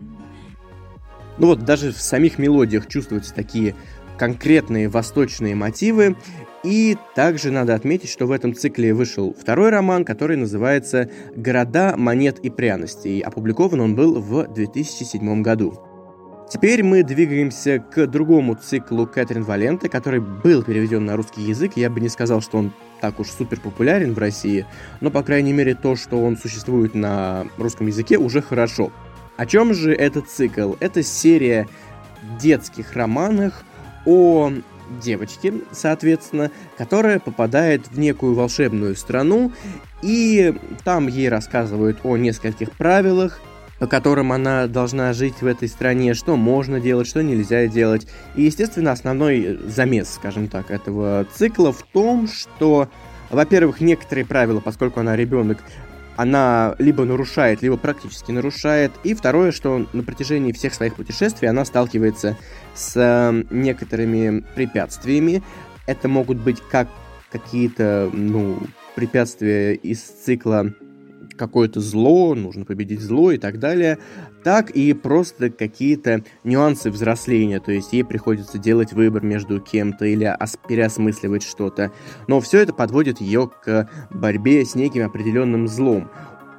Ну 1.38 1.46
вот 1.48 1.64
даже 1.64 1.92
в 1.92 2.00
самих 2.00 2.38
мелодиях 2.38 2.88
чувствуются 2.88 3.34
такие 3.34 3.74
конкретные 4.17 4.89
восточные 4.89 5.55
мотивы. 5.55 6.15
И 6.63 6.97
также 7.15 7.51
надо 7.51 7.75
отметить, 7.75 8.09
что 8.09 8.25
в 8.25 8.31
этом 8.31 8.55
цикле 8.55 8.93
вышел 8.93 9.35
второй 9.37 9.69
роман, 9.69 10.05
который 10.05 10.37
называется 10.37 11.09
«Города, 11.35 11.95
монет 11.97 12.39
и 12.39 12.49
пряностей». 12.49 13.19
Опубликован 13.19 13.81
он 13.81 13.95
был 13.95 14.21
в 14.21 14.47
2007 14.47 15.41
году. 15.41 15.77
Теперь 16.49 16.83
мы 16.83 17.03
двигаемся 17.03 17.79
к 17.79 18.05
другому 18.05 18.55
циклу 18.55 19.07
Кэтрин 19.07 19.43
Валенты, 19.43 19.89
который 19.89 20.19
был 20.19 20.61
переведен 20.61 21.03
на 21.03 21.15
русский 21.15 21.41
язык. 21.41 21.73
Я 21.75 21.89
бы 21.89 21.99
не 21.99 22.09
сказал, 22.09 22.41
что 22.41 22.59
он 22.59 22.73
так 23.01 23.19
уж 23.19 23.29
супер 23.29 23.59
популярен 23.59 24.13
в 24.13 24.19
России, 24.19 24.65
но, 25.01 25.09
по 25.09 25.23
крайней 25.23 25.51
мере, 25.51 25.75
то, 25.75 25.95
что 25.95 26.23
он 26.23 26.37
существует 26.37 26.95
на 26.95 27.47
русском 27.57 27.87
языке, 27.87 28.17
уже 28.17 28.41
хорошо. 28.41 28.91
О 29.35 29.45
чем 29.45 29.73
же 29.73 29.93
этот 29.93 30.29
цикл? 30.29 30.75
Это 30.79 31.01
серия 31.01 31.67
детских 32.39 32.93
романов 32.93 33.65
о 34.05 34.51
девочке, 35.01 35.53
соответственно, 35.71 36.51
которая 36.77 37.19
попадает 37.19 37.87
в 37.87 37.97
некую 37.97 38.35
волшебную 38.35 38.95
страну, 38.95 39.51
и 40.01 40.53
там 40.83 41.07
ей 41.07 41.29
рассказывают 41.29 41.99
о 42.03 42.17
нескольких 42.17 42.71
правилах, 42.71 43.39
по 43.79 43.87
которым 43.87 44.31
она 44.31 44.67
должна 44.67 45.11
жить 45.13 45.41
в 45.41 45.45
этой 45.45 45.67
стране, 45.67 46.13
что 46.13 46.35
можно 46.35 46.79
делать, 46.79 47.07
что 47.07 47.23
нельзя 47.23 47.67
делать. 47.67 48.07
И, 48.35 48.43
естественно, 48.43 48.91
основной 48.91 49.59
замес, 49.65 50.13
скажем 50.13 50.47
так, 50.47 50.71
этого 50.71 51.25
цикла 51.35 51.73
в 51.73 51.83
том, 51.91 52.27
что, 52.27 52.89
во-первых, 53.29 53.81
некоторые 53.81 54.25
правила, 54.25 54.59
поскольку 54.59 54.99
она 54.99 55.15
ребенок, 55.15 55.57
она 56.15 56.75
либо 56.79 57.05
нарушает, 57.05 57.61
либо 57.61 57.77
практически 57.77 58.31
нарушает. 58.31 58.91
И 59.03 59.13
второе, 59.13 59.51
что 59.51 59.87
на 59.93 60.03
протяжении 60.03 60.51
всех 60.51 60.73
своих 60.73 60.95
путешествий 60.95 61.49
она 61.49 61.65
сталкивается 61.65 62.37
с 62.75 62.93
э, 62.95 63.43
некоторыми 63.49 64.43
препятствиями. 64.55 65.43
Это 65.87 66.07
могут 66.07 66.37
быть 66.37 66.61
как 66.69 66.87
какие-то, 67.31 68.09
ну, 68.13 68.59
препятствия 68.95 69.73
из 69.73 70.01
цикла 70.01 70.73
какое-то 71.37 71.79
зло, 71.81 72.35
нужно 72.35 72.65
победить 72.65 73.01
зло 73.01 73.31
и 73.31 73.37
так 73.37 73.59
далее, 73.59 73.97
так 74.43 74.71
и 74.71 74.93
просто 74.93 75.49
какие-то 75.49 76.23
нюансы 76.43 76.91
взросления, 76.91 77.59
то 77.59 77.71
есть 77.71 77.93
ей 77.93 78.03
приходится 78.03 78.57
делать 78.57 78.93
выбор 78.93 79.23
между 79.23 79.59
кем-то 79.59 80.05
или 80.05 80.35
переосмысливать 80.67 81.43
что-то. 81.43 81.91
Но 82.27 82.39
все 82.41 82.59
это 82.59 82.73
подводит 82.73 83.21
ее 83.21 83.49
к 83.63 83.89
борьбе 84.11 84.65
с 84.65 84.75
неким 84.75 85.05
определенным 85.05 85.67
злом. 85.67 86.09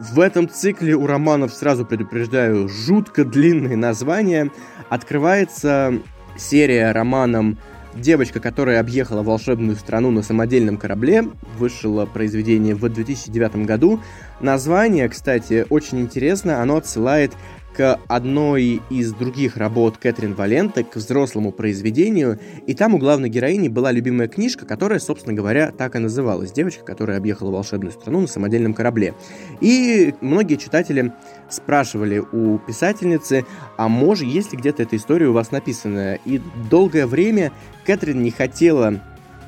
В 0.01 0.21
этом 0.21 0.49
цикле 0.49 0.95
у 0.95 1.07
романов, 1.07 1.55
сразу 1.55 1.87
предупреждаю, 1.87 2.69
жутко 2.69 3.25
длинное 3.25 3.77
название. 3.77 4.51
Открывается 4.89 6.01
серия 6.37 6.93
романом 6.93 7.59
Девочка, 7.97 8.41
которая 8.41 8.81
объехала 8.81 9.23
волшебную 9.23 9.77
страну 9.77 10.11
на 10.11 10.23
самодельном 10.23 10.79
корабле, 10.79 11.25
вышло 11.57 12.07
произведение 12.07 12.75
в 12.75 12.89
2009 12.89 13.65
году. 13.67 14.01
Название, 14.41 15.09
кстати, 15.09 15.65
очень 15.71 16.01
интересно, 16.01 16.61
оно 16.61 16.77
отсылает 16.77 17.33
к 17.77 17.99
одной 18.07 18.81
из 18.89 19.13
других 19.13 19.57
работ 19.57 19.99
Кэтрин 19.99 20.35
Валенты, 20.35 20.85
к 20.85 20.97
взрослому 20.97 21.51
произведению, 21.53 22.39
и 22.67 22.75
там 22.75 22.95
у 22.95 22.99
главной 22.99 23.29
героини 23.29 23.69
была 23.69 23.91
любимая 23.91 24.29
книжка, 24.29 24.65
которая, 24.65 25.01
собственно 25.01 25.35
говоря, 25.35 25.73
так 25.73 25.97
и 25.97 25.99
называлась 25.99 26.53
«Девочка, 26.53 26.85
которая 26.85 27.19
объехала 27.19 27.51
волшебную 27.51 27.93
страну 27.93 28.21
на 28.23 28.27
самодельном 28.29 28.75
корабле». 28.75 29.15
И 29.61 30.15
многие 30.21 30.55
читатели 30.57 31.13
спрашивали 31.49 32.19
у 32.19 32.59
писательницы, 32.59 33.45
а 33.77 33.89
может, 33.89 34.27
есть 34.27 34.53
ли 34.53 34.59
где-то 34.59 34.83
эта 34.83 34.97
история 34.97 35.29
у 35.29 35.33
вас 35.33 35.51
написанная? 35.51 36.21
И 36.25 36.41
долгое 36.71 37.07
время 37.07 37.53
Кэтрин 37.87 38.23
не 38.23 38.31
хотела 38.31 39.01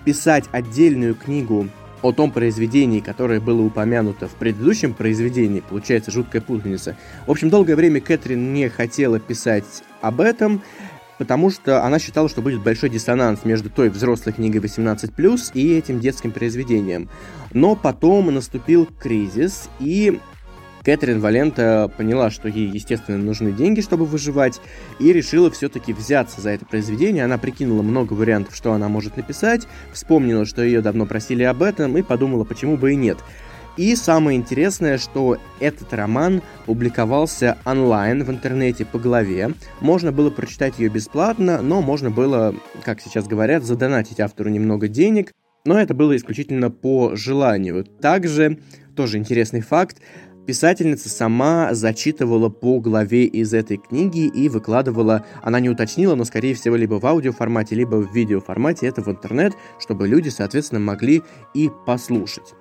писать 0.05 0.45
отдельную 0.53 1.15
книгу 1.15 1.69
о 2.03 2.13
том 2.13 2.31
произведении, 2.31 3.01
которое 3.01 3.41
было 3.41 3.63
упомянуто 3.63 4.29
в 4.29 4.33
предыдущем 4.33 4.95
произведении, 4.95 5.61
получается 5.61 6.11
жуткая 6.11 6.43
путаница. 6.43 6.97
В 7.27 7.31
общем, 7.31 7.51
долгое 7.51 7.75
время 7.75 8.01
Кэтрин 8.01 8.53
не 8.53 8.69
хотела 8.69 9.19
писать 9.19 9.65
об 10.01 10.21
этом, 10.21 10.63
потому 11.19 11.51
что 11.51 11.85
она 11.85 11.99
считала, 11.99 12.29
что 12.29 12.43
будет 12.43 12.63
большой 12.63 12.91
диссонанс 12.91 13.45
между 13.45 13.71
той 13.71 13.89
взрослой 13.89 14.33
книгой 14.33 14.61
18+, 14.61 15.51
и 15.55 15.75
этим 15.75 16.01
детским 16.01 16.31
произведением. 16.31 17.09
Но 17.53 17.75
потом 17.75 18.33
наступил 18.33 18.87
кризис, 19.01 19.69
и 19.81 20.21
Кэтрин 20.87 21.19
Валента 21.19 21.91
поняла, 21.97 22.31
что 22.31 22.49
ей, 22.49 22.69
естественно, 22.69 23.19
нужны 23.19 23.51
деньги, 23.51 23.81
чтобы 23.81 24.05
выживать, 24.05 24.61
и 25.01 25.13
решила 25.13 25.51
все-таки 25.51 25.93
взяться 25.93 26.41
за 26.41 26.51
это 26.51 26.65
произведение. 26.65 27.25
Она 27.25 27.39
прикинула 27.39 27.83
много 27.83 28.13
вариантов, 28.13 28.55
что 28.55 28.73
она 28.73 28.89
может 28.89 29.17
написать, 29.17 29.67
вспомнила, 29.93 30.47
что 30.47 30.63
ее 30.63 30.83
давно 30.83 31.05
просили 31.05 31.43
об 31.43 31.65
этом, 31.65 31.97
и 31.97 32.03
подумала, 32.03 32.45
почему 32.45 32.77
бы 32.77 32.93
и 32.93 32.95
нет. 32.97 33.19
И 33.77 33.97
самое 33.97 34.39
интересное, 34.39 34.97
что 34.97 35.39
этот 35.59 35.93
роман 35.93 36.41
публиковался 36.67 37.59
онлайн 37.65 38.23
в 38.23 38.31
интернете 38.31 38.85
по 38.85 39.01
главе. 39.01 39.55
Можно 39.81 40.13
было 40.13 40.31
прочитать 40.31 40.79
ее 40.79 40.89
бесплатно, 40.89 41.63
но 41.63 41.83
можно 41.83 42.13
было, 42.13 42.55
как 42.85 43.01
сейчас 43.01 43.27
говорят, 43.27 43.65
задонатить 43.65 44.21
автору 44.21 44.51
немного 44.51 44.87
денег. 44.87 45.33
Но 45.65 45.81
это 45.81 45.95
было 45.95 46.17
исключительно 46.17 46.71
по 46.71 47.17
желанию. 47.17 47.85
Также, 47.85 48.61
тоже 48.95 49.19
интересный 49.19 49.61
факт, 49.61 50.01
Писательница 50.47 51.09
сама 51.09 51.75
зачитывала 51.75 52.49
по 52.49 52.79
главе 52.79 53.25
из 53.25 53.53
этой 53.53 53.79
книги 53.79 54.29
и 54.29 54.49
выкладывала, 54.49 55.25
она 55.43 55.59
не 55.59 55.69
уточнила, 55.69 56.15
но 56.15 56.25
скорее 56.25 56.55
всего 56.55 56.77
либо 56.77 57.01
в 57.01 57.07
аудиоформате, 57.07 57.75
либо 57.75 57.97
в 57.97 58.15
видеоформате 58.15 58.87
это 58.87 59.03
в 59.03 59.09
интернет, 59.09 59.55
чтобы 59.81 60.07
люди, 60.07 60.29
соответственно, 60.29 60.81
могли 60.81 61.25
и 61.53 61.69
послушать. 61.85 62.55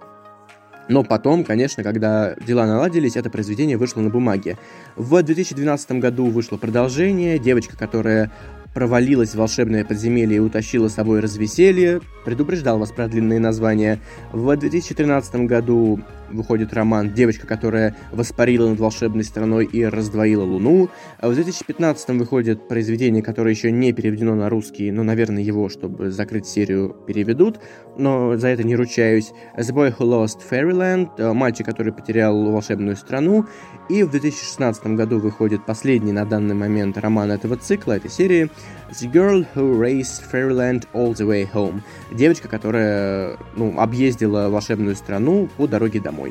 Но 0.89 1.03
потом, 1.03 1.43
конечно, 1.43 1.83
когда 1.83 2.35
дела 2.35 2.65
наладились, 2.65 3.17
это 3.17 3.29
произведение 3.29 3.77
вышло 3.77 4.01
на 4.01 4.09
бумаге. 4.09 4.57
В 4.95 5.21
2012 5.21 5.91
году 5.93 6.25
вышло 6.25 6.57
продолжение. 6.57 7.37
Девочка, 7.39 7.77
которая 7.77 8.31
провалилась 8.75 9.31
в 9.31 9.35
волшебное 9.35 9.85
подземелье 9.85 10.35
и 10.35 10.39
утащила 10.39 10.89
с 10.89 10.95
собой 10.95 11.21
развеселье. 11.21 12.01
Предупреждал 12.25 12.77
вас 12.77 12.91
про 12.91 13.07
длинные 13.07 13.39
названия. 13.39 13.99
В 14.31 14.55
2013 14.55 15.47
году 15.47 16.01
выходит 16.29 16.73
роман 16.73 17.13
«Девочка, 17.13 17.47
которая 17.47 17.95
воспарила 18.11 18.69
над 18.69 18.79
волшебной 18.79 19.23
страной 19.23 19.65
и 19.65 19.83
раздвоила 19.83 20.43
Луну». 20.43 20.89
А 21.19 21.29
в 21.29 21.35
2015 21.35 22.09
выходит 22.09 22.67
произведение, 22.67 23.23
которое 23.23 23.51
еще 23.51 23.71
не 23.71 23.93
переведено 23.93 24.35
на 24.35 24.49
русский, 24.49 24.91
но, 24.91 25.03
наверное, 25.03 25.43
его, 25.43 25.69
чтобы 25.69 26.11
закрыть 26.11 26.47
серию, 26.47 26.95
переведут, 27.07 27.59
но 27.97 28.37
за 28.37 28.49
это 28.49 28.63
не 28.63 28.75
ручаюсь. 28.75 29.31
«The 29.57 29.73
Boy 29.73 29.95
Who 29.97 30.05
Lost 30.05 30.39
Fairyland», 30.49 31.09
э, 31.17 31.33
«Мальчик, 31.33 31.65
который 31.65 31.93
потерял 31.93 32.51
волшебную 32.51 32.95
страну». 32.95 33.45
И 33.89 34.03
в 34.03 34.11
2016 34.11 34.87
году 34.95 35.19
выходит 35.19 35.65
последний 35.65 36.11
на 36.11 36.25
данный 36.25 36.55
момент 36.55 36.97
роман 36.97 37.31
этого 37.31 37.55
цикла, 37.55 37.93
этой 37.93 38.09
серии 38.09 38.49
«The 38.89 39.11
Girl 39.11 39.45
Who 39.55 39.79
Raced 39.79 40.23
Fairyland 40.31 40.87
All 40.93 41.13
the 41.13 41.27
Way 41.27 41.47
Home». 41.53 41.81
Девочка, 42.11 42.47
которая 42.47 43.37
ну, 43.55 43.79
объездила 43.79 44.49
волшебную 44.49 44.95
страну 44.95 45.49
по 45.57 45.67
дороге 45.67 45.99
домой. 45.99 46.24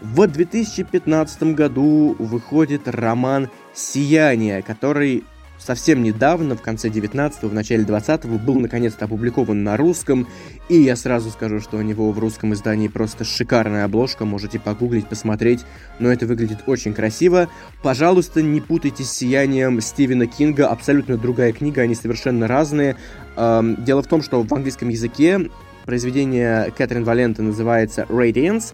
В 0.00 0.26
2015 0.26 1.54
году 1.54 2.16
выходит 2.18 2.88
роман 2.88 3.50
«Сияние», 3.74 4.62
который 4.62 5.24
совсем 5.58 6.02
недавно, 6.02 6.56
в 6.56 6.60
конце 6.60 6.88
19-го, 6.88 7.46
в 7.46 7.54
начале 7.54 7.84
20-го, 7.84 8.36
был 8.36 8.58
наконец-то 8.58 9.04
опубликован 9.04 9.62
на 9.62 9.76
русском, 9.76 10.26
и 10.68 10.76
я 10.76 10.96
сразу 10.96 11.30
скажу, 11.30 11.60
что 11.60 11.76
у 11.76 11.82
него 11.82 12.10
в 12.10 12.18
русском 12.18 12.52
издании 12.52 12.88
просто 12.88 13.22
шикарная 13.22 13.84
обложка, 13.84 14.24
можете 14.24 14.58
погуглить, 14.58 15.06
посмотреть, 15.06 15.64
но 16.00 16.10
это 16.10 16.26
выглядит 16.26 16.64
очень 16.66 16.94
красиво. 16.94 17.48
Пожалуйста, 17.80 18.42
не 18.42 18.60
путайте 18.60 19.04
с 19.04 19.12
«Сиянием» 19.12 19.80
Стивена 19.80 20.26
Кинга, 20.26 20.66
абсолютно 20.66 21.16
другая 21.16 21.52
книга, 21.52 21.82
они 21.82 21.94
совершенно 21.94 22.48
разные. 22.48 22.96
Дело 23.36 24.02
в 24.02 24.08
том, 24.08 24.20
что 24.22 24.42
в 24.42 24.52
английском 24.52 24.88
языке 24.88 25.48
произведение 25.84 26.72
Кэтрин 26.76 27.04
Валента 27.04 27.42
называется 27.42 28.04
«Radiance», 28.08 28.72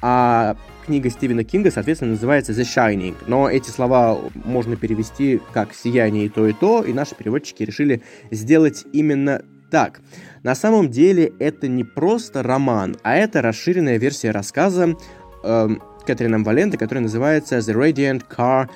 а 0.00 0.56
книга 0.86 1.10
Стивена 1.10 1.44
Кинга, 1.44 1.70
соответственно, 1.70 2.12
называется 2.12 2.52
The 2.52 2.62
Shining. 2.62 3.16
Но 3.26 3.48
эти 3.48 3.70
слова 3.70 4.18
можно 4.34 4.76
перевести 4.76 5.40
как 5.52 5.74
«сияние» 5.74 6.26
и 6.26 6.28
то, 6.28 6.46
и 6.46 6.52
то, 6.52 6.82
и 6.82 6.92
наши 6.92 7.14
переводчики 7.14 7.62
решили 7.62 8.02
сделать 8.30 8.84
именно 8.92 9.42
так. 9.70 10.00
На 10.42 10.54
самом 10.54 10.90
деле 10.90 11.32
это 11.38 11.68
не 11.68 11.84
просто 11.84 12.42
роман, 12.42 12.96
а 13.02 13.16
это 13.16 13.42
расширенная 13.42 13.98
версия 13.98 14.30
рассказа 14.30 14.96
э, 15.44 15.68
Кэтрин 16.06 16.42
Валенты, 16.42 16.78
который 16.78 17.00
называется 17.00 17.58
The 17.58 17.74
Radiant 17.74 18.22
Car 18.34 18.68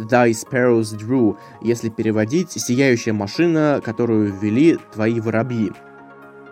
Thy 0.00 0.32
Sparrows 0.32 0.96
Drew, 0.98 1.36
если 1.62 1.88
переводить 1.88 2.50
«Сияющая 2.52 3.12
машина, 3.12 3.80
которую 3.84 4.32
ввели 4.32 4.78
твои 4.92 5.20
воробьи». 5.20 5.70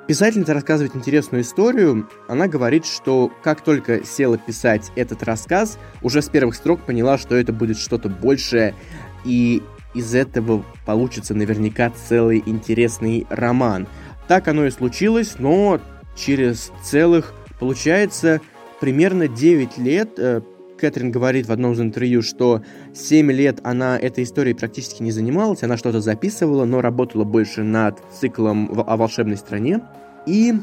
Писательница 0.08 0.54
рассказывает 0.54 0.96
интересную 0.96 1.42
историю. 1.42 2.08
Она 2.28 2.48
говорит, 2.48 2.86
что 2.86 3.30
как 3.42 3.60
только 3.60 4.06
села 4.06 4.38
писать 4.38 4.90
этот 4.96 5.22
рассказ, 5.22 5.78
уже 6.00 6.22
с 6.22 6.30
первых 6.30 6.54
строк 6.54 6.80
поняла, 6.80 7.18
что 7.18 7.36
это 7.36 7.52
будет 7.52 7.76
что-то 7.76 8.08
большее, 8.08 8.74
и 9.26 9.62
из 9.92 10.14
этого 10.14 10.64
получится 10.86 11.34
наверняка 11.34 11.90
целый 11.90 12.42
интересный 12.46 13.26
роман. 13.28 13.86
Так 14.28 14.48
оно 14.48 14.64
и 14.64 14.70
случилось, 14.70 15.34
но 15.38 15.78
через 16.16 16.72
целых, 16.82 17.34
получается, 17.60 18.40
примерно 18.80 19.28
9 19.28 19.76
лет 19.76 20.12
э, 20.16 20.40
Кэтрин 20.78 21.10
говорит 21.10 21.46
в 21.46 21.52
одном 21.52 21.72
из 21.72 21.80
интервью, 21.80 22.22
что 22.22 22.62
7 22.94 23.30
лет 23.32 23.60
она 23.64 23.98
этой 23.98 24.24
историей 24.24 24.54
практически 24.54 25.02
не 25.02 25.10
занималась, 25.10 25.62
она 25.62 25.76
что-то 25.76 26.00
записывала, 26.00 26.64
но 26.64 26.80
работала 26.80 27.24
больше 27.24 27.62
над 27.62 27.98
циклом 28.18 28.70
о 28.86 28.96
волшебной 28.96 29.36
стране. 29.36 29.80
И 30.26 30.54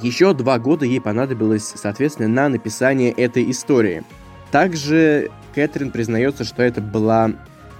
еще 0.00 0.34
два 0.34 0.58
года 0.58 0.84
ей 0.84 1.00
понадобилось, 1.00 1.72
соответственно, 1.74 2.28
на 2.28 2.48
написание 2.48 3.12
этой 3.12 3.50
истории. 3.50 4.04
Также 4.50 5.30
Кэтрин 5.54 5.90
признается, 5.90 6.44
что 6.44 6.62
это 6.62 6.80
была, 6.80 7.32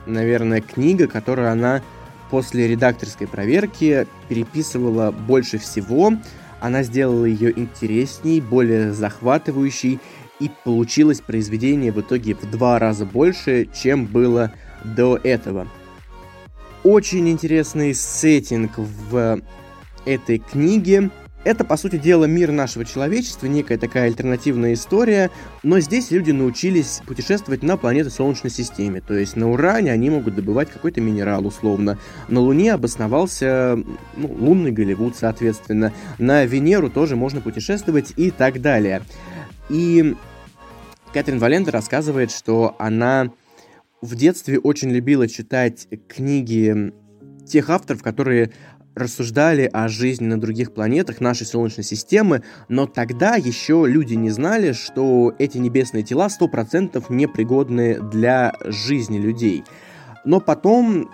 наверное, 0.07 0.61
книга, 0.61 1.07
которую 1.07 1.51
она 1.51 1.83
после 2.31 2.67
редакторской 2.69 3.27
проверки 3.27 4.07
переписывала 4.29 5.11
больше 5.13 5.59
всего. 5.59 6.13
Она 6.61 6.83
сделала 6.83 7.27
ее 7.27 7.57
интересней, 7.57 8.41
более 8.41 8.93
захватывающей, 8.93 10.01
и 10.41 10.51
получилось 10.65 11.21
произведение 11.21 11.93
в 11.93 12.01
итоге 12.01 12.35
в 12.35 12.51
два 12.51 12.79
раза 12.79 13.05
больше, 13.07 13.69
чем 13.75 14.07
было 14.07 14.53
до 14.85 15.19
этого. 15.23 15.69
Очень 16.85 17.29
интересный 17.29 17.95
сеттинг 17.95 18.73
в 18.77 19.41
этой 20.05 20.39
книге. 20.39 21.11
Это, 21.47 21.65
по 21.65 21.77
сути 21.77 21.97
дела, 21.97 22.25
мир 22.25 22.51
нашего 22.51 22.85
человечества, 22.85 23.47
некая 23.47 23.79
такая 23.79 24.07
альтернативная 24.07 24.75
история, 24.75 25.31
но 25.63 25.79
здесь 25.79 26.11
люди 26.11 26.33
научились 26.33 27.03
путешествовать 27.07 27.63
на 27.63 27.77
планеты 27.77 28.11
Солнечной 28.11 28.51
системе, 28.51 29.01
то 29.01 29.15
есть 29.15 29.37
на 29.37 29.49
Уране 29.53 29.93
они 29.93 30.11
могут 30.11 30.35
добывать 30.35 30.71
какой-то 30.71 31.01
минерал, 31.01 31.47
условно. 31.47 31.99
На 32.27 32.41
Луне 32.41 32.73
обосновался 32.73 33.79
ну, 34.17 34.37
лунный 34.41 34.73
Голливуд, 34.73 35.15
соответственно. 35.17 35.93
На 36.19 36.45
Венеру 36.45 36.91
тоже 36.91 37.15
можно 37.15 37.41
путешествовать 37.41 38.13
и 38.17 38.33
так 38.33 38.61
далее. 38.61 39.03
И 39.69 40.17
Кэтрин 41.17 41.39
Валента 41.39 41.71
рассказывает, 41.71 42.31
что 42.31 42.77
она 42.79 43.33
в 44.03 44.17
детстве 44.17 44.59
очень 44.59 44.91
любила 44.91 45.27
читать 45.27 45.89
книги 46.09 46.93
тех 47.47 47.71
авторов, 47.71 48.03
которые 48.03 48.53
рассуждали 48.95 49.63
о 49.73 49.89
жизни 49.89 50.27
на 50.27 50.39
других 50.39 50.75
планетах 50.75 51.23
нашей 51.23 51.47
Солнечной 51.47 51.85
системы, 51.85 52.43
но 52.69 52.87
тогда 52.87 53.37
еще 53.37 53.87
люди 53.89 54.13
не 54.13 54.29
знали, 54.29 54.73
что 54.73 55.35
эти 55.39 55.57
небесные 55.57 56.03
тела 56.03 56.27
100% 56.29 57.03
непригодны 57.09 57.99
для 57.99 58.53
жизни 58.67 59.17
людей. 59.17 59.65
Но 60.27 60.39
потом 60.39 61.11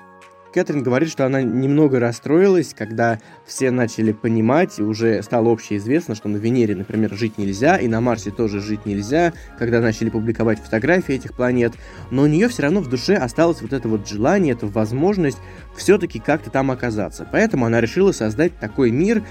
Кэтрин 0.52 0.82
говорит, 0.82 1.10
что 1.10 1.26
она 1.26 1.42
немного 1.42 1.98
расстроилась, 1.98 2.74
когда 2.74 3.18
все 3.46 3.70
начали 3.70 4.12
понимать, 4.12 4.78
и 4.78 4.82
уже 4.82 5.22
стало 5.22 5.50
общеизвестно, 5.52 6.14
что 6.14 6.28
на 6.28 6.36
Венере, 6.36 6.76
например, 6.76 7.14
жить 7.14 7.38
нельзя, 7.38 7.76
и 7.76 7.88
на 7.88 8.00
Марсе 8.00 8.30
тоже 8.30 8.60
жить 8.60 8.86
нельзя, 8.86 9.32
когда 9.58 9.80
начали 9.80 10.10
публиковать 10.10 10.60
фотографии 10.60 11.14
этих 11.14 11.34
планет, 11.34 11.72
но 12.10 12.22
у 12.22 12.26
нее 12.26 12.48
все 12.48 12.62
равно 12.62 12.80
в 12.80 12.88
душе 12.88 13.14
осталось 13.14 13.62
вот 13.62 13.72
это 13.72 13.88
вот 13.88 14.08
желание, 14.08 14.54
эта 14.54 14.66
возможность 14.66 15.38
все-таки 15.76 16.18
как-то 16.18 16.50
там 16.50 16.70
оказаться. 16.70 17.26
Поэтому 17.30 17.66
она 17.66 17.80
решила 17.80 18.12
создать 18.12 18.58
такой 18.58 18.90
мир, 18.90 19.22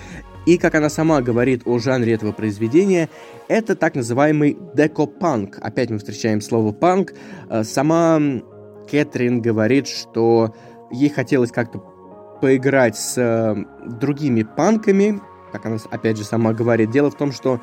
и, 0.46 0.58
как 0.58 0.74
она 0.74 0.90
сама 0.90 1.22
говорит 1.22 1.62
о 1.66 1.78
жанре 1.78 2.14
этого 2.14 2.32
произведения, 2.32 3.10
это 3.48 3.76
так 3.76 3.94
называемый 3.94 4.58
декопанк. 4.74 5.60
Опять 5.62 5.92
мы 5.92 6.00
встречаем 6.00 6.42
слово 6.42 6.72
панк. 6.72 7.14
Э, 7.48 7.64
сама 7.64 8.20
Кэтрин 8.90 9.42
говорит, 9.42 9.88
что 9.88 10.56
хотелось 11.10 11.51
как-то 11.51 11.80
поиграть 12.41 12.97
с 12.97 13.17
э, 13.17 13.56
другими 13.86 14.43
панками, 14.43 15.21
как 15.51 15.65
она 15.65 15.77
опять 15.89 16.17
же 16.17 16.23
сама 16.23 16.54
говорит. 16.54 16.91
Дело 16.91 17.12
в 17.12 17.15
том, 17.15 17.32
что 17.32 17.62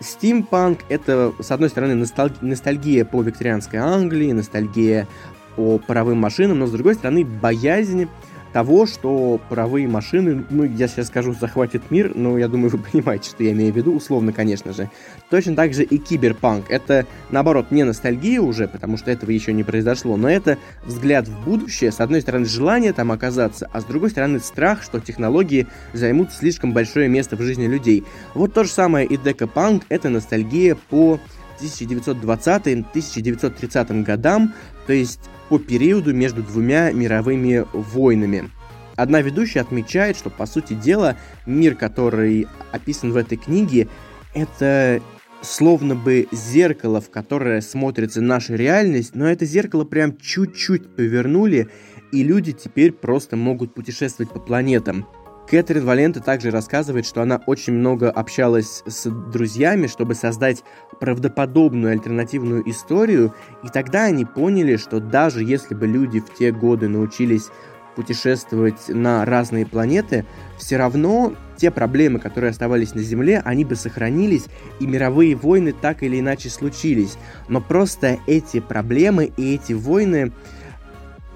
стимпанк 0.00 0.80
это, 0.88 1.32
с 1.40 1.50
одной 1.50 1.70
стороны, 1.70 1.92
носталги- 1.92 2.38
ностальгия 2.40 3.04
по 3.04 3.22
викторианской 3.22 3.78
Англии, 3.78 4.32
ностальгия 4.32 5.08
по 5.56 5.78
паровым 5.78 6.18
машинам, 6.18 6.58
но 6.58 6.66
с 6.66 6.70
другой 6.72 6.94
стороны, 6.94 7.24
боязнь 7.24 8.08
того, 8.52 8.86
что 8.86 9.40
паровые 9.48 9.88
машины, 9.88 10.44
ну, 10.50 10.64
я 10.64 10.88
сейчас 10.88 11.08
скажу, 11.08 11.34
захватит 11.34 11.90
мир, 11.90 12.12
но 12.14 12.38
я 12.38 12.48
думаю, 12.48 12.70
вы 12.70 12.78
понимаете, 12.92 13.30
что 13.30 13.42
я 13.42 13.52
имею 13.52 13.72
в 13.72 13.76
виду, 13.76 13.94
условно, 13.94 14.32
конечно 14.32 14.72
же. 14.72 14.90
Точно 15.30 15.56
так 15.56 15.74
же 15.74 15.82
и 15.82 15.98
киберпанк. 15.98 16.70
Это, 16.70 17.06
наоборот, 17.30 17.70
не 17.70 17.84
ностальгия 17.84 18.40
уже, 18.40 18.68
потому 18.68 18.96
что 18.96 19.10
этого 19.10 19.30
еще 19.30 19.52
не 19.52 19.64
произошло, 19.64 20.16
но 20.16 20.28
это 20.28 20.58
взгляд 20.84 21.28
в 21.28 21.44
будущее, 21.44 21.92
с 21.92 22.00
одной 22.00 22.20
стороны, 22.20 22.44
желание 22.44 22.92
там 22.92 23.12
оказаться, 23.12 23.68
а 23.72 23.80
с 23.80 23.84
другой 23.84 24.10
стороны, 24.10 24.40
страх, 24.40 24.82
что 24.82 25.00
технологии 25.00 25.66
займут 25.92 26.32
слишком 26.32 26.72
большое 26.72 27.08
место 27.08 27.36
в 27.36 27.42
жизни 27.42 27.66
людей. 27.66 28.04
Вот 28.34 28.52
то 28.52 28.64
же 28.64 28.70
самое 28.70 29.06
и 29.06 29.16
декапанк, 29.16 29.84
это 29.88 30.08
ностальгия 30.08 30.76
по 30.90 31.18
1920-1930 31.62 34.02
годам, 34.02 34.52
то 34.86 34.92
есть 34.92 35.20
по 35.48 35.58
периоду 35.58 36.14
между 36.14 36.42
двумя 36.42 36.92
мировыми 36.92 37.64
войнами. 37.72 38.50
Одна 38.96 39.22
ведущая 39.22 39.60
отмечает, 39.60 40.16
что, 40.16 40.30
по 40.30 40.46
сути 40.46 40.74
дела, 40.74 41.16
мир, 41.46 41.74
который 41.74 42.46
описан 42.72 43.12
в 43.12 43.16
этой 43.16 43.38
книге, 43.38 43.88
это 44.34 45.00
словно 45.42 45.94
бы 45.94 46.28
зеркало, 46.30 47.00
в 47.00 47.10
которое 47.10 47.60
смотрится 47.60 48.20
наша 48.20 48.54
реальность, 48.54 49.14
но 49.14 49.28
это 49.28 49.44
зеркало 49.44 49.84
прям 49.84 50.16
чуть-чуть 50.16 50.94
повернули, 50.94 51.68
и 52.12 52.22
люди 52.22 52.52
теперь 52.52 52.92
просто 52.92 53.36
могут 53.36 53.74
путешествовать 53.74 54.32
по 54.32 54.40
планетам. 54.40 55.06
Кэтрин 55.52 55.84
Валента 55.84 56.20
также 56.20 56.50
рассказывает, 56.50 57.04
что 57.04 57.20
она 57.20 57.42
очень 57.44 57.74
много 57.74 58.10
общалась 58.10 58.82
с 58.86 59.10
друзьями, 59.10 59.86
чтобы 59.86 60.14
создать 60.14 60.64
правдоподобную 60.98 61.92
альтернативную 61.92 62.66
историю, 62.70 63.34
и 63.62 63.68
тогда 63.68 64.04
они 64.04 64.24
поняли, 64.24 64.78
что 64.78 64.98
даже 64.98 65.44
если 65.44 65.74
бы 65.74 65.86
люди 65.86 66.20
в 66.20 66.32
те 66.32 66.52
годы 66.52 66.88
научились 66.88 67.50
путешествовать 67.96 68.88
на 68.88 69.26
разные 69.26 69.66
планеты, 69.66 70.24
все 70.56 70.78
равно 70.78 71.34
те 71.58 71.70
проблемы, 71.70 72.18
которые 72.18 72.48
оставались 72.48 72.94
на 72.94 73.02
Земле, 73.02 73.42
они 73.44 73.66
бы 73.66 73.76
сохранились, 73.76 74.46
и 74.80 74.86
мировые 74.86 75.36
войны 75.36 75.74
так 75.78 76.02
или 76.02 76.18
иначе 76.18 76.48
случились. 76.48 77.18
Но 77.48 77.60
просто 77.60 78.18
эти 78.26 78.58
проблемы 78.58 79.30
и 79.36 79.54
эти 79.54 79.74
войны 79.74 80.32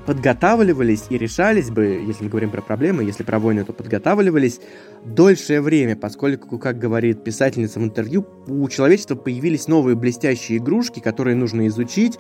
подготавливались 0.06 1.06
и 1.10 1.18
решались 1.18 1.70
бы, 1.70 1.84
если 2.06 2.24
мы 2.24 2.30
говорим 2.30 2.50
про 2.50 2.62
проблемы, 2.62 3.02
если 3.02 3.24
про 3.24 3.38
войны, 3.38 3.64
то 3.64 3.72
подготавливались 3.72 4.60
дольшее 5.04 5.60
время, 5.60 5.96
поскольку, 5.96 6.58
как 6.58 6.78
говорит 6.78 7.24
писательница 7.24 7.80
в 7.80 7.84
интервью, 7.84 8.26
у 8.46 8.68
человечества 8.68 9.16
появились 9.16 9.66
новые 9.66 9.96
блестящие 9.96 10.58
игрушки, 10.58 11.00
которые 11.00 11.34
нужно 11.34 11.66
изучить, 11.66 12.18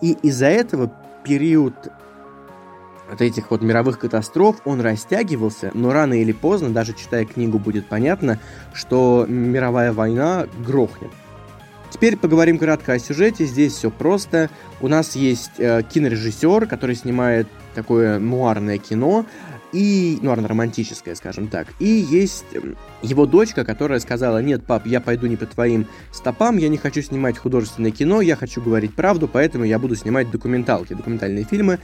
и 0.00 0.16
из-за 0.22 0.46
этого 0.46 0.92
период 1.24 1.74
от 3.10 3.20
этих 3.20 3.50
вот 3.50 3.62
мировых 3.62 3.98
катастроф 3.98 4.56
он 4.64 4.80
растягивался, 4.80 5.70
но 5.74 5.92
рано 5.92 6.14
или 6.14 6.32
поздно, 6.32 6.70
даже 6.70 6.94
читая 6.94 7.24
книгу, 7.24 7.58
будет 7.58 7.86
понятно, 7.86 8.40
что 8.72 9.26
мировая 9.28 9.92
война 9.92 10.46
грохнет. 10.66 11.10
Теперь 11.96 12.18
поговорим 12.18 12.58
кратко 12.58 12.92
о 12.92 12.98
сюжете. 12.98 13.46
Здесь 13.46 13.72
все 13.72 13.90
просто. 13.90 14.50
У 14.82 14.88
нас 14.88 15.16
есть 15.16 15.52
э, 15.56 15.82
кинорежиссер, 15.82 16.66
который 16.66 16.94
снимает 16.94 17.48
такое 17.74 18.18
нуарное 18.18 18.76
кино, 18.76 19.24
и 19.72 20.18
нуарно-романтическое, 20.20 21.14
скажем 21.14 21.48
так. 21.48 21.68
И 21.78 21.86
есть 21.86 22.44
эм, 22.52 22.76
его 23.02 23.24
дочка, 23.24 23.64
которая 23.64 23.98
сказала, 24.00 24.42
нет, 24.42 24.64
пап, 24.64 24.86
я 24.86 25.00
пойду 25.00 25.26
не 25.26 25.36
по 25.36 25.46
твоим 25.46 25.86
стопам, 26.12 26.58
я 26.58 26.68
не 26.68 26.76
хочу 26.76 27.00
снимать 27.00 27.38
художественное 27.38 27.90
кино, 27.90 28.20
я 28.20 28.36
хочу 28.36 28.60
говорить 28.60 28.94
правду, 28.94 29.26
поэтому 29.26 29.64
я 29.64 29.78
буду 29.78 29.96
снимать 29.96 30.30
документалки, 30.30 30.94
документальные 30.94 31.44
фильмы. 31.44 31.78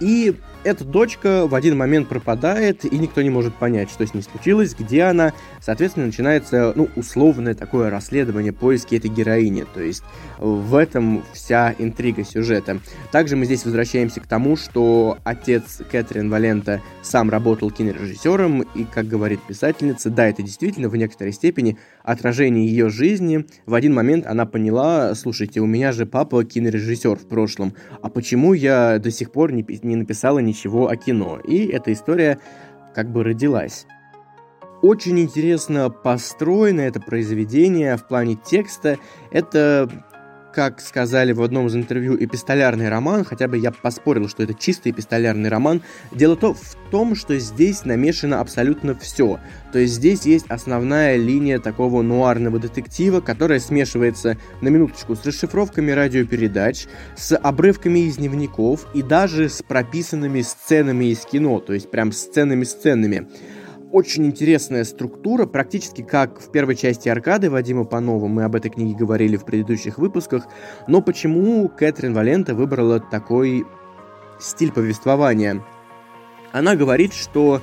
И 0.00 0.34
эта 0.64 0.82
дочка 0.82 1.46
в 1.46 1.54
один 1.54 1.76
момент 1.76 2.08
пропадает, 2.08 2.84
и 2.84 2.98
никто 2.98 3.20
не 3.20 3.28
может 3.28 3.54
понять, 3.54 3.90
что 3.90 4.06
с 4.06 4.14
ней 4.14 4.22
случилось, 4.22 4.74
где 4.74 5.02
она. 5.02 5.34
Соответственно, 5.60 6.06
начинается, 6.06 6.72
ну, 6.74 6.88
условное 6.96 7.54
такое 7.54 7.90
расследование, 7.90 8.52
поиски 8.52 8.96
этой 8.96 9.10
героини. 9.10 9.66
То 9.74 9.82
есть 9.82 10.02
в 10.38 10.74
этом 10.74 11.22
вся 11.34 11.74
интрига 11.78 12.24
сюжета. 12.24 12.80
Также 13.12 13.36
мы 13.36 13.44
здесь 13.44 13.64
возвращаемся 13.66 14.20
к 14.20 14.26
тому, 14.26 14.56
что 14.56 15.18
отец 15.22 15.82
Кэтрин 15.90 16.30
Валента 16.30 16.80
сам 17.02 17.28
работал 17.28 17.70
кинорежиссером, 17.70 18.62
и, 18.62 18.84
как 18.84 19.06
говорит 19.06 19.40
писательница, 19.46 20.08
да, 20.08 20.28
это 20.28 20.42
действительно 20.42 20.88
в 20.88 20.96
некоторой 20.96 21.34
степени 21.34 21.78
отражение 22.02 22.66
ее 22.66 22.88
жизни. 22.88 23.44
В 23.66 23.74
один 23.74 23.92
момент 23.92 24.26
она 24.26 24.46
поняла, 24.46 25.14
слушайте, 25.14 25.60
у 25.60 25.66
меня 25.66 25.92
же 25.92 26.06
папа 26.06 26.42
кинорежиссер 26.42 27.16
в 27.16 27.28
прошлом, 27.28 27.74
а 28.02 28.08
почему 28.08 28.54
я 28.54 28.98
до 28.98 29.10
сих 29.10 29.30
пор 29.30 29.52
не, 29.52 29.62
не 29.84 29.96
написала 29.96 30.38
ничего 30.38 30.88
о 30.88 30.96
кино. 30.96 31.38
И 31.38 31.66
эта 31.66 31.92
история 31.92 32.38
как 32.94 33.12
бы 33.12 33.24
родилась. 33.24 33.86
Очень 34.82 35.18
интересно 35.20 35.88
построено 35.90 36.82
это 36.82 37.00
произведение 37.00 37.96
в 37.96 38.06
плане 38.06 38.36
текста. 38.36 38.98
Это 39.30 39.88
как 40.54 40.80
сказали 40.80 41.32
в 41.32 41.42
одном 41.42 41.66
из 41.66 41.74
интервью, 41.74 42.16
эпистолярный 42.16 42.88
роман, 42.88 43.24
хотя 43.24 43.48
бы 43.48 43.58
я 43.58 43.72
поспорил, 43.72 44.28
что 44.28 44.44
это 44.44 44.54
чистый 44.54 44.92
эпистолярный 44.92 45.48
роман. 45.48 45.82
Дело 46.12 46.36
то 46.36 46.54
в 46.54 46.76
том, 46.92 47.16
что 47.16 47.36
здесь 47.38 47.84
намешано 47.84 48.40
абсолютно 48.40 48.94
все. 48.94 49.40
То 49.72 49.80
есть 49.80 49.94
здесь 49.94 50.22
есть 50.22 50.46
основная 50.48 51.16
линия 51.16 51.58
такого 51.58 52.02
нуарного 52.02 52.60
детектива, 52.60 53.20
которая 53.20 53.58
смешивается 53.58 54.38
на 54.60 54.68
минуточку 54.68 55.16
с 55.16 55.26
расшифровками 55.26 55.90
радиопередач, 55.90 56.86
с 57.16 57.36
обрывками 57.36 58.06
из 58.06 58.16
дневников 58.16 58.86
и 58.94 59.02
даже 59.02 59.48
с 59.48 59.60
прописанными 59.62 60.42
сценами 60.42 61.06
из 61.06 61.20
кино, 61.20 61.58
то 61.58 61.72
есть 61.72 61.90
прям 61.90 62.12
сценами-сценами 62.12 63.26
очень 63.94 64.26
интересная 64.26 64.82
структура, 64.82 65.46
практически 65.46 66.02
как 66.02 66.40
в 66.40 66.50
первой 66.50 66.74
части 66.74 67.08
«Аркады» 67.08 67.48
Вадима 67.48 67.84
Панова, 67.84 68.26
мы 68.26 68.42
об 68.42 68.56
этой 68.56 68.68
книге 68.68 68.96
говорили 68.96 69.36
в 69.36 69.44
предыдущих 69.44 69.98
выпусках, 69.98 70.48
но 70.88 71.00
почему 71.00 71.68
Кэтрин 71.68 72.12
Валента 72.12 72.56
выбрала 72.56 72.98
такой 72.98 73.64
стиль 74.40 74.72
повествования? 74.72 75.62
Она 76.50 76.74
говорит, 76.74 77.14
что 77.14 77.62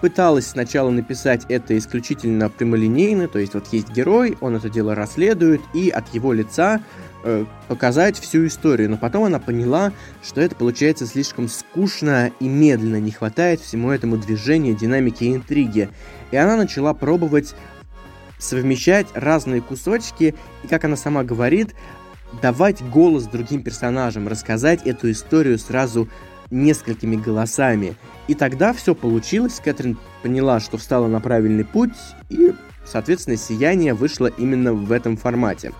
пыталась 0.00 0.46
сначала 0.46 0.90
написать 0.90 1.44
это 1.48 1.76
исключительно 1.76 2.48
прямолинейно, 2.48 3.28
то 3.28 3.38
есть 3.38 3.54
вот 3.54 3.66
есть 3.72 3.90
герой, 3.90 4.36
он 4.40 4.56
это 4.56 4.68
дело 4.68 4.94
расследует, 4.94 5.60
и 5.74 5.90
от 5.90 6.12
его 6.14 6.32
лица 6.32 6.80
Э, 7.22 7.44
показать 7.68 8.18
всю 8.18 8.46
историю, 8.46 8.88
но 8.88 8.96
потом 8.96 9.24
она 9.24 9.38
поняла, 9.38 9.92
что 10.22 10.40
это 10.40 10.56
получается 10.56 11.06
слишком 11.06 11.48
скучно 11.48 12.32
и 12.40 12.48
медленно, 12.48 12.98
не 12.98 13.10
хватает 13.10 13.60
всему 13.60 13.90
этому 13.90 14.16
движения, 14.16 14.72
динамики 14.72 15.24
и 15.24 15.34
интриги. 15.34 15.90
И 16.30 16.36
она 16.36 16.56
начала 16.56 16.94
пробовать 16.94 17.54
совмещать 18.38 19.06
разные 19.12 19.60
кусочки, 19.60 20.34
и, 20.64 20.66
как 20.66 20.84
она 20.86 20.96
сама 20.96 21.22
говорит, 21.22 21.74
давать 22.40 22.82
голос 22.82 23.24
другим 23.24 23.62
персонажам, 23.62 24.26
рассказать 24.26 24.86
эту 24.86 25.10
историю 25.10 25.58
сразу 25.58 26.08
несколькими 26.50 27.16
голосами. 27.16 27.94
И 28.28 28.34
тогда 28.34 28.72
все 28.72 28.94
получилось, 28.94 29.60
Кэтрин 29.64 29.98
поняла, 30.22 30.60
что 30.60 30.78
встала 30.78 31.06
на 31.06 31.20
правильный 31.20 31.64
путь, 31.64 31.94
и, 32.28 32.52
соответственно, 32.84 33.36
«Сияние» 33.36 33.94
вышло 33.94 34.26
именно 34.26 34.72
в 34.72 34.92
этом 34.92 35.16
формате. 35.16 35.72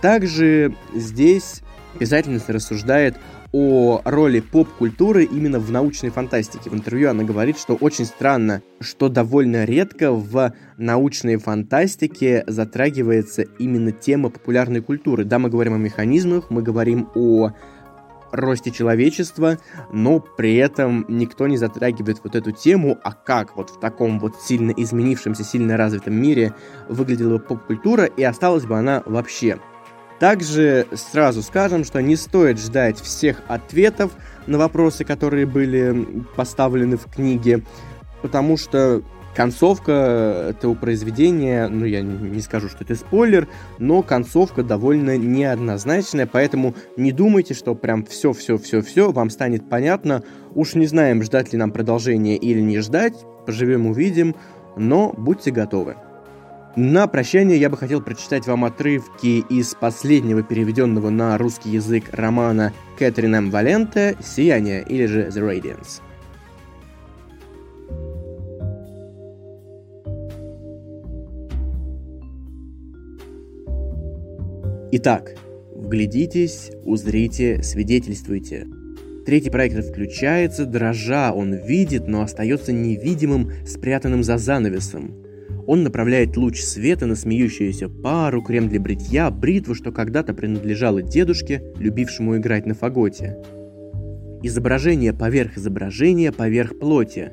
Также 0.00 0.74
здесь 0.94 1.62
писательница 1.98 2.52
рассуждает 2.52 3.16
о 3.52 4.02
роли 4.04 4.40
поп-культуры 4.40 5.24
именно 5.24 5.58
в 5.58 5.70
научной 5.70 6.10
фантастике. 6.10 6.68
В 6.68 6.74
интервью 6.74 7.10
она 7.10 7.24
говорит, 7.24 7.58
что 7.58 7.74
очень 7.74 8.04
странно, 8.04 8.62
что 8.80 9.08
довольно 9.08 9.64
редко 9.64 10.12
в 10.12 10.52
научной 10.76 11.36
фантастике 11.36 12.44
затрагивается 12.46 13.42
именно 13.58 13.92
тема 13.92 14.28
популярной 14.28 14.82
культуры. 14.82 15.24
Да, 15.24 15.38
мы 15.38 15.48
говорим 15.48 15.74
о 15.74 15.78
механизмах, 15.78 16.50
мы 16.50 16.62
говорим 16.62 17.08
о 17.14 17.52
росте 18.36 18.70
человечества, 18.70 19.58
но 19.92 20.20
при 20.20 20.56
этом 20.56 21.04
никто 21.08 21.46
не 21.46 21.56
затрагивает 21.56 22.20
вот 22.22 22.34
эту 22.34 22.52
тему, 22.52 22.98
а 23.02 23.12
как 23.12 23.56
вот 23.56 23.70
в 23.70 23.80
таком 23.80 24.18
вот 24.18 24.40
сильно 24.40 24.70
изменившемся, 24.70 25.44
сильно 25.44 25.76
развитом 25.76 26.14
мире 26.14 26.54
выглядела 26.88 27.38
поп-культура, 27.38 28.04
и 28.04 28.22
осталась 28.22 28.64
бы 28.64 28.78
она 28.78 29.02
вообще. 29.06 29.58
Также 30.18 30.86
сразу 30.94 31.42
скажем, 31.42 31.84
что 31.84 32.00
не 32.00 32.16
стоит 32.16 32.58
ждать 32.58 32.98
всех 32.98 33.42
ответов 33.48 34.12
на 34.46 34.56
вопросы, 34.56 35.04
которые 35.04 35.44
были 35.44 36.24
поставлены 36.36 36.96
в 36.96 37.04
книге, 37.04 37.62
потому 38.22 38.56
что 38.56 39.02
концовка 39.36 40.46
этого 40.50 40.74
произведения, 40.74 41.68
ну 41.68 41.84
я 41.84 42.00
не 42.00 42.40
скажу, 42.40 42.68
что 42.68 42.84
это 42.84 42.94
спойлер, 42.94 43.46
но 43.78 44.02
концовка 44.02 44.62
довольно 44.62 45.18
неоднозначная, 45.18 46.26
поэтому 46.26 46.74
не 46.96 47.12
думайте, 47.12 47.52
что 47.52 47.74
прям 47.74 48.06
все-все-все-все 48.06 49.12
вам 49.12 49.28
станет 49.28 49.68
понятно. 49.68 50.22
Уж 50.54 50.74
не 50.74 50.86
знаем, 50.86 51.22
ждать 51.22 51.52
ли 51.52 51.58
нам 51.58 51.70
продолжения 51.70 52.36
или 52.36 52.60
не 52.60 52.78
ждать, 52.80 53.14
поживем 53.44 53.86
увидим, 53.86 54.34
но 54.76 55.12
будьте 55.16 55.50
готовы. 55.50 55.96
На 56.74 57.06
прощание 57.06 57.58
я 57.58 57.68
бы 57.68 57.76
хотел 57.76 58.00
прочитать 58.00 58.46
вам 58.46 58.64
отрывки 58.64 59.44
из 59.50 59.74
последнего 59.74 60.42
переведенного 60.42 61.10
на 61.10 61.36
русский 61.36 61.70
язык 61.70 62.04
романа 62.12 62.72
Кэтрин 62.98 63.34
М. 63.34 63.50
Валенте 63.50 64.16
«Сияние» 64.22 64.82
или 64.82 65.06
же 65.06 65.28
«The 65.28 65.40
Radiance». 65.40 66.02
Итак, 74.92 75.34
вглядитесь, 75.74 76.70
узрите, 76.84 77.62
свидетельствуйте. 77.62 78.66
Третий 79.24 79.50
проектор 79.50 79.82
включается, 79.82 80.66
дрожа, 80.66 81.32
он 81.32 81.54
видит, 81.54 82.06
но 82.06 82.22
остается 82.22 82.72
невидимым, 82.72 83.50
спрятанным 83.66 84.22
за 84.22 84.38
занавесом– 84.38 85.14
он 85.66 85.82
направляет 85.82 86.36
луч 86.36 86.62
света 86.62 87.06
на 87.06 87.16
смеющуюся 87.16 87.88
пару, 87.88 88.40
крем 88.40 88.68
для 88.68 88.80
бритья, 88.80 89.30
бритву, 89.30 89.74
что 89.74 89.90
когда-то 89.90 90.32
принадлежала 90.32 91.02
дедушке, 91.02 91.62
любившему 91.78 92.36
играть 92.36 92.66
на 92.66 92.74
фаготе. 92.74 93.36
Изображение 94.42 95.12
поверх 95.12 95.58
изображения, 95.58 96.30
поверх 96.30 96.78
плоти. 96.78 97.32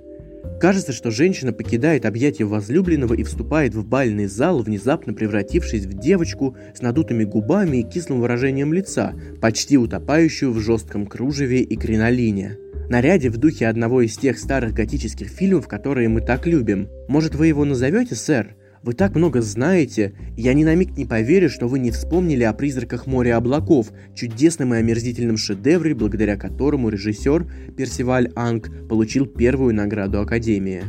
Кажется, 0.60 0.94
что 0.94 1.12
женщина 1.12 1.52
покидает 1.52 2.06
объятия 2.06 2.46
возлюбленного 2.46 3.14
и 3.14 3.24
вступает 3.24 3.76
в 3.76 3.86
бальный 3.86 4.28
зал, 4.28 4.62
внезапно 4.62 5.14
превратившись 5.14 5.86
в 5.86 6.00
девочку 6.00 6.56
с 6.74 6.82
надутыми 6.82 7.24
губами 7.24 7.78
и 7.78 7.84
кислым 7.84 8.22
выражением 8.22 8.74
лица, 8.74 9.14
почти 9.42 9.78
утопающую 9.78 10.52
в 10.52 10.60
жестком 10.60 11.06
кружеве 11.06 11.62
и 11.62 11.76
кринолине 11.76 12.58
наряде 12.90 13.30
в 13.30 13.38
духе 13.38 13.68
одного 13.68 14.02
из 14.02 14.18
тех 14.18 14.38
старых 14.38 14.74
готических 14.74 15.28
фильмов, 15.28 15.68
которые 15.68 16.10
мы 16.10 16.22
так 16.22 16.46
любим. 16.46 16.90
Может, 17.08 17.34
вы 17.34 17.48
его 17.48 17.66
назовете, 17.66 18.16
сэр? 18.16 18.56
Вы 18.84 18.93
так 18.96 19.15
много 19.15 19.41
знаете, 19.41 20.13
я 20.36 20.54
ни 20.54 20.65
на 20.65 20.76
миг 20.76 20.98
не 20.98 21.06
поверю, 21.06 21.50
что 21.50 21.69
вы 21.69 21.80
не 21.80 21.89
вспомнили 21.89 22.43
о 22.43 22.52
«Призраках 22.52 23.08
моря 23.08 23.38
облаков», 23.38 23.93
чудесном 24.13 24.74
и 24.74 24.78
омерзительном 24.78 25.38
шедевре, 25.38 25.96
благодаря 25.96 26.36
которому 26.36 26.89
режиссер 26.89 27.48
Персиваль 27.78 28.30
Анг 28.36 28.69
получил 28.89 29.26
первую 29.26 29.74
награду 29.74 30.19
Академии. 30.19 30.84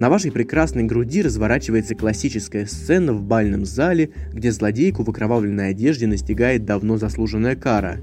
На 0.00 0.08
вашей 0.08 0.32
прекрасной 0.32 0.84
груди 0.84 1.20
разворачивается 1.20 1.94
классическая 1.94 2.64
сцена 2.64 3.12
в 3.12 3.22
бальном 3.22 3.66
зале, 3.66 4.08
где 4.32 4.50
злодейку 4.50 5.04
в 5.04 5.10
окровавленной 5.10 5.68
одежде 5.68 6.06
настигает 6.06 6.64
давно 6.64 6.96
заслуженная 6.96 7.56
кара. 7.56 8.00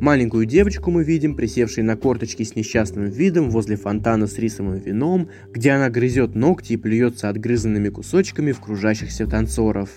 Маленькую 0.00 0.46
девочку 0.46 0.90
мы 0.90 1.04
видим, 1.04 1.34
присевшей 1.34 1.82
на 1.82 1.96
корточки 1.96 2.42
с 2.42 2.54
несчастным 2.54 3.06
видом 3.06 3.50
возле 3.50 3.76
фонтана 3.76 4.26
с 4.26 4.38
рисовым 4.38 4.78
вином, 4.78 5.28
где 5.50 5.72
она 5.72 5.90
грызет 5.90 6.34
ногти 6.34 6.74
и 6.74 6.76
плюется 6.76 7.28
отгрызанными 7.28 7.88
кусочками 7.88 8.52
в 8.52 8.60
кружащихся 8.60 9.26
танцоров. 9.26 9.90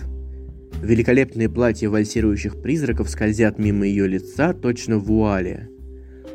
Великолепные 0.82 1.50
платья 1.50 1.90
вальсирующих 1.90 2.62
призраков 2.62 3.10
скользят 3.10 3.60
мимо 3.60 3.86
ее 3.86 4.08
лица 4.08 4.54
точно 4.54 4.98
в 4.98 5.06
вуале– 5.06 5.68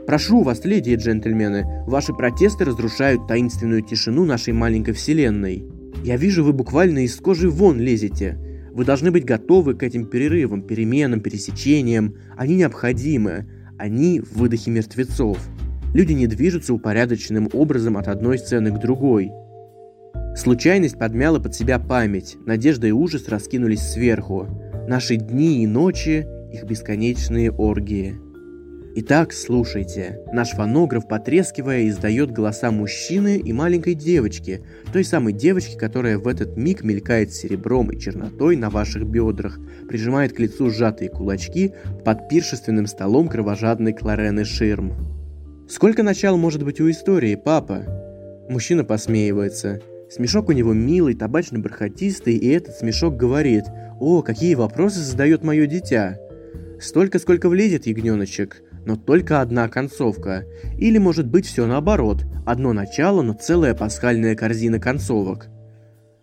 Прошу 0.07 0.43
вас, 0.43 0.65
леди 0.65 0.91
и 0.91 0.95
джентльмены, 0.95 1.83
ваши 1.85 2.13
протесты 2.13 2.65
разрушают 2.65 3.27
таинственную 3.27 3.83
тишину 3.83 4.25
нашей 4.25 4.53
маленькой 4.53 4.95
вселенной. 4.95 5.65
Я 6.05 6.17
вижу, 6.17 6.45
вы 6.45 6.53
буквально 6.53 7.01
из 7.01 7.17
кожи 7.17 7.51
вон 7.51 7.81
лезете. 7.81 8.39
Вы 8.77 8.85
должны 8.85 9.11
быть 9.11 9.25
готовы 9.25 9.75
к 9.75 9.83
этим 9.83 10.05
перерывам, 10.05 10.61
переменам, 10.61 11.21
пересечениям. 11.21 12.15
Они 12.37 12.57
необходимы. 12.57 13.47
Они 13.79 14.21
в 14.21 14.37
выдохе 14.37 14.71
мертвецов. 14.71 15.39
Люди 15.95 16.13
не 16.13 16.27
движутся 16.27 16.75
упорядоченным 16.75 17.49
образом 17.55 17.97
от 17.97 18.07
одной 18.07 18.39
сцены 18.39 18.71
к 18.71 18.79
другой. 18.79 19.31
Случайность 20.37 20.99
подмяла 20.99 21.39
под 21.39 21.55
себя 21.55 21.79
память, 21.79 22.37
надежда 22.45 22.87
и 22.87 22.91
ужас 22.91 23.31
раскинулись 23.31 23.81
сверху. 23.81 24.47
Наши 24.87 25.17
дни 25.17 25.63
и 25.63 25.67
ночи, 25.67 26.27
их 26.53 26.65
бесконечные 26.65 27.51
оргии– 27.51 28.17
Итак, 28.99 29.35
слушайте. 29.35 30.21
Наш 30.33 30.53
фонограф, 30.53 31.07
потрескивая, 31.07 31.87
издает 31.87 32.31
голоса 32.31 32.71
мужчины 32.71 33.37
и 33.37 33.53
маленькой 33.53 33.93
девочки, 33.93 34.63
той 34.91 35.05
самой 35.05 35.35
девочки, 35.35 35.77
которая 35.77 36.17
в 36.17 36.27
этот 36.27 36.57
миг 36.57 36.83
мелькает 36.83 37.31
серебром 37.31 37.91
и 37.91 38.01
чернотой 38.01 38.57
на 38.57 38.71
ваших 38.71 39.07
бедрах, 39.07 39.59
прижимает 39.87 40.33
к 40.33 40.39
лицу 40.39 40.71
сжатые 40.71 41.11
кулачки 41.11 41.75
под 42.07 42.31
пиршественным 42.31 42.87
столом 42.87 43.29
кровожадной 43.29 43.93
Кларены 43.93 44.47
Ширм. 44.47 44.95
Сколько 45.69 46.03
начал 46.03 46.39
может 46.39 46.65
быть 46.65 46.81
у 46.81 46.91
истории, 46.91 47.35
папа? 47.35 47.85
Мужчина 48.49 48.83
посмеивается. 48.83 49.83
Смешок 50.11 50.49
у 50.49 50.53
него 50.53 50.73
милый, 50.73 51.15
табачно-бархатистый, 51.15 52.37
и 52.37 52.49
этот 52.49 52.77
смешок 52.77 53.19
говорит 53.19 53.65
«О, 54.01 54.23
какие 54.23 54.55
вопросы 54.55 55.01
задает 55.01 55.45
мое 55.45 55.67
дитя!» 55.67 56.19
Столько, 56.81 57.19
сколько 57.19 57.51
влезет, 57.51 57.87
ягненочек 57.87 58.63
но 58.87 58.97
только 58.97 59.43
одна 59.43 59.69
концовка. 59.69 60.45
Или 60.79 60.97
может 60.97 61.27
быть 61.27 61.45
все 61.45 61.67
наоборот, 61.67 62.25
одно 62.47 62.73
начало, 62.73 63.21
но 63.21 63.35
целая 63.35 63.75
пасхальная 63.75 64.35
корзина 64.35 64.81
концовок. 64.81 65.49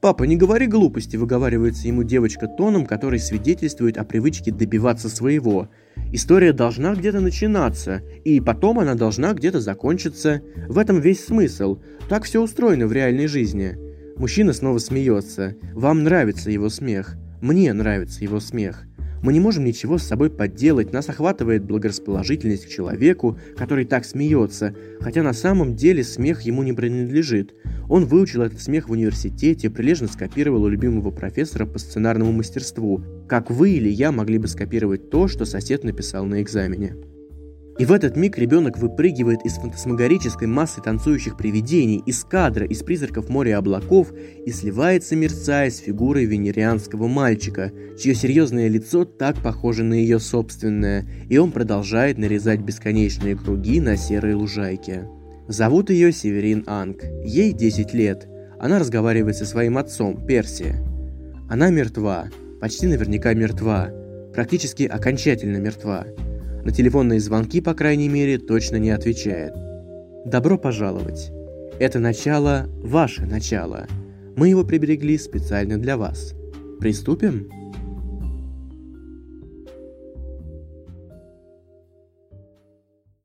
«Папа, 0.01 0.23
не 0.23 0.35
говори 0.35 0.67
глупости»,– 0.67 1.15
выговаривается 1.17 1.87
ему 1.87 2.03
девочка 2.03 2.47
тоном, 2.47 2.85
который 2.85 3.19
свидетельствует 3.19 3.97
о 3.97 4.03
привычке 4.03 4.51
добиваться 4.51 5.07
своего. 5.07 5.69
История 6.11 6.51
должна 6.51 6.93
где-то 6.93 7.21
начинаться, 7.21 8.01
и 8.25 8.41
потом 8.41 8.79
она 8.79 8.95
должна 8.95 9.31
где-то 9.33 9.61
закончиться. 9.61 10.41
В 10.67 10.77
этом 10.77 10.99
весь 10.99 11.23
смысл. 11.23 11.79
Так 12.09 12.25
все 12.25 12.41
устроено 12.41 12.85
в 12.87 12.91
реальной 12.91 13.27
жизни. 13.27 13.77
Мужчина 14.17 14.51
снова 14.51 14.77
смеется. 14.79 15.55
Вам 15.73 16.03
нравится 16.03 16.51
его 16.51 16.67
смех. 16.67 17.15
Мне 17.41 17.71
нравится 17.71 18.23
его 18.23 18.41
смех. 18.41 18.85
Мы 19.23 19.31
не 19.31 19.39
можем 19.39 19.63
ничего 19.63 19.97
с 19.97 20.03
собой 20.03 20.29
подделать, 20.29 20.91
нас 20.91 21.07
охватывает 21.07 21.63
благорасположительность 21.63 22.65
к 22.65 22.69
человеку, 22.69 23.39
который 23.55 23.85
так 23.85 24.03
смеется, 24.03 24.75
хотя 24.99 25.23
на 25.23 25.31
самом 25.31 25.77
деле 25.77 26.03
смех 26.03 26.41
ему 26.41 26.61
не 26.61 26.73
принадлежит. 26.73 27.55
Он 27.89 28.03
выучил 28.03 28.41
этот 28.41 28.61
смех 28.61 28.89
в 28.89 28.91
университете, 28.91 29.69
прилежно 29.69 30.09
скопировал 30.09 30.63
у 30.63 30.67
любимого 30.67 31.09
профессора 31.11 31.65
по 31.65 31.79
сценарному 31.79 32.33
мастерству, 32.33 33.01
как 33.29 33.49
вы 33.49 33.71
или 33.71 33.87
я 33.87 34.11
могли 34.11 34.39
бы 34.39 34.49
скопировать 34.49 35.09
то, 35.09 35.29
что 35.29 35.45
сосед 35.45 35.85
написал 35.85 36.25
на 36.25 36.41
экзамене. 36.41 37.12
И 37.79 37.85
в 37.85 37.91
этот 37.91 38.15
миг 38.15 38.37
ребенок 38.37 38.77
выпрыгивает 38.77 39.43
из 39.45 39.53
фантасмагорической 39.53 40.47
массы 40.47 40.79
танцующих 40.79 41.35
привидений, 41.35 42.03
из 42.05 42.23
кадра, 42.23 42.67
из 42.67 42.83
призраков 42.83 43.29
моря 43.29 43.57
облаков 43.57 44.13
и 44.13 44.51
сливается, 44.51 45.15
мерцая, 45.15 45.71
с 45.71 45.77
фигурой 45.77 46.25
венерианского 46.25 47.07
мальчика, 47.07 47.71
чье 47.99 48.13
серьезное 48.13 48.67
лицо 48.67 49.05
так 49.05 49.41
похоже 49.41 49.83
на 49.83 49.95
ее 49.95 50.19
собственное, 50.19 51.07
и 51.29 51.37
он 51.37 51.51
продолжает 51.51 52.19
нарезать 52.19 52.59
бесконечные 52.59 53.35
круги 53.35 53.81
на 53.81 53.97
серой 53.97 54.35
лужайке. 54.35 55.07
Зовут 55.47 55.89
ее 55.89 56.11
Северин 56.11 56.63
Анг, 56.67 57.03
ей 57.25 57.53
10 57.53 57.93
лет. 57.93 58.27
Она 58.59 58.77
разговаривает 58.79 59.35
со 59.35 59.45
своим 59.45 59.77
отцом, 59.79 60.25
Перси. 60.25 60.75
Она 61.49 61.69
мертва, 61.69 62.27
почти 62.61 62.87
наверняка 62.87 63.33
мертва, 63.33 63.89
практически 64.33 64.83
окончательно 64.83 65.57
мертва. 65.57 66.05
На 66.63 66.71
телефонные 66.71 67.19
звонки, 67.19 67.59
по 67.61 67.73
крайней 67.73 68.07
мере, 68.07 68.37
точно 68.37 68.77
не 68.77 68.91
отвечает. 68.91 69.53
Добро 70.25 70.57
пожаловать. 70.57 71.31
Это 71.79 71.99
начало, 71.99 72.67
ваше 72.81 73.25
начало. 73.25 73.87
Мы 74.37 74.49
его 74.49 74.63
приберегли 74.63 75.17
специально 75.17 75.77
для 75.77 75.97
вас. 75.97 76.33
Приступим? 76.79 77.49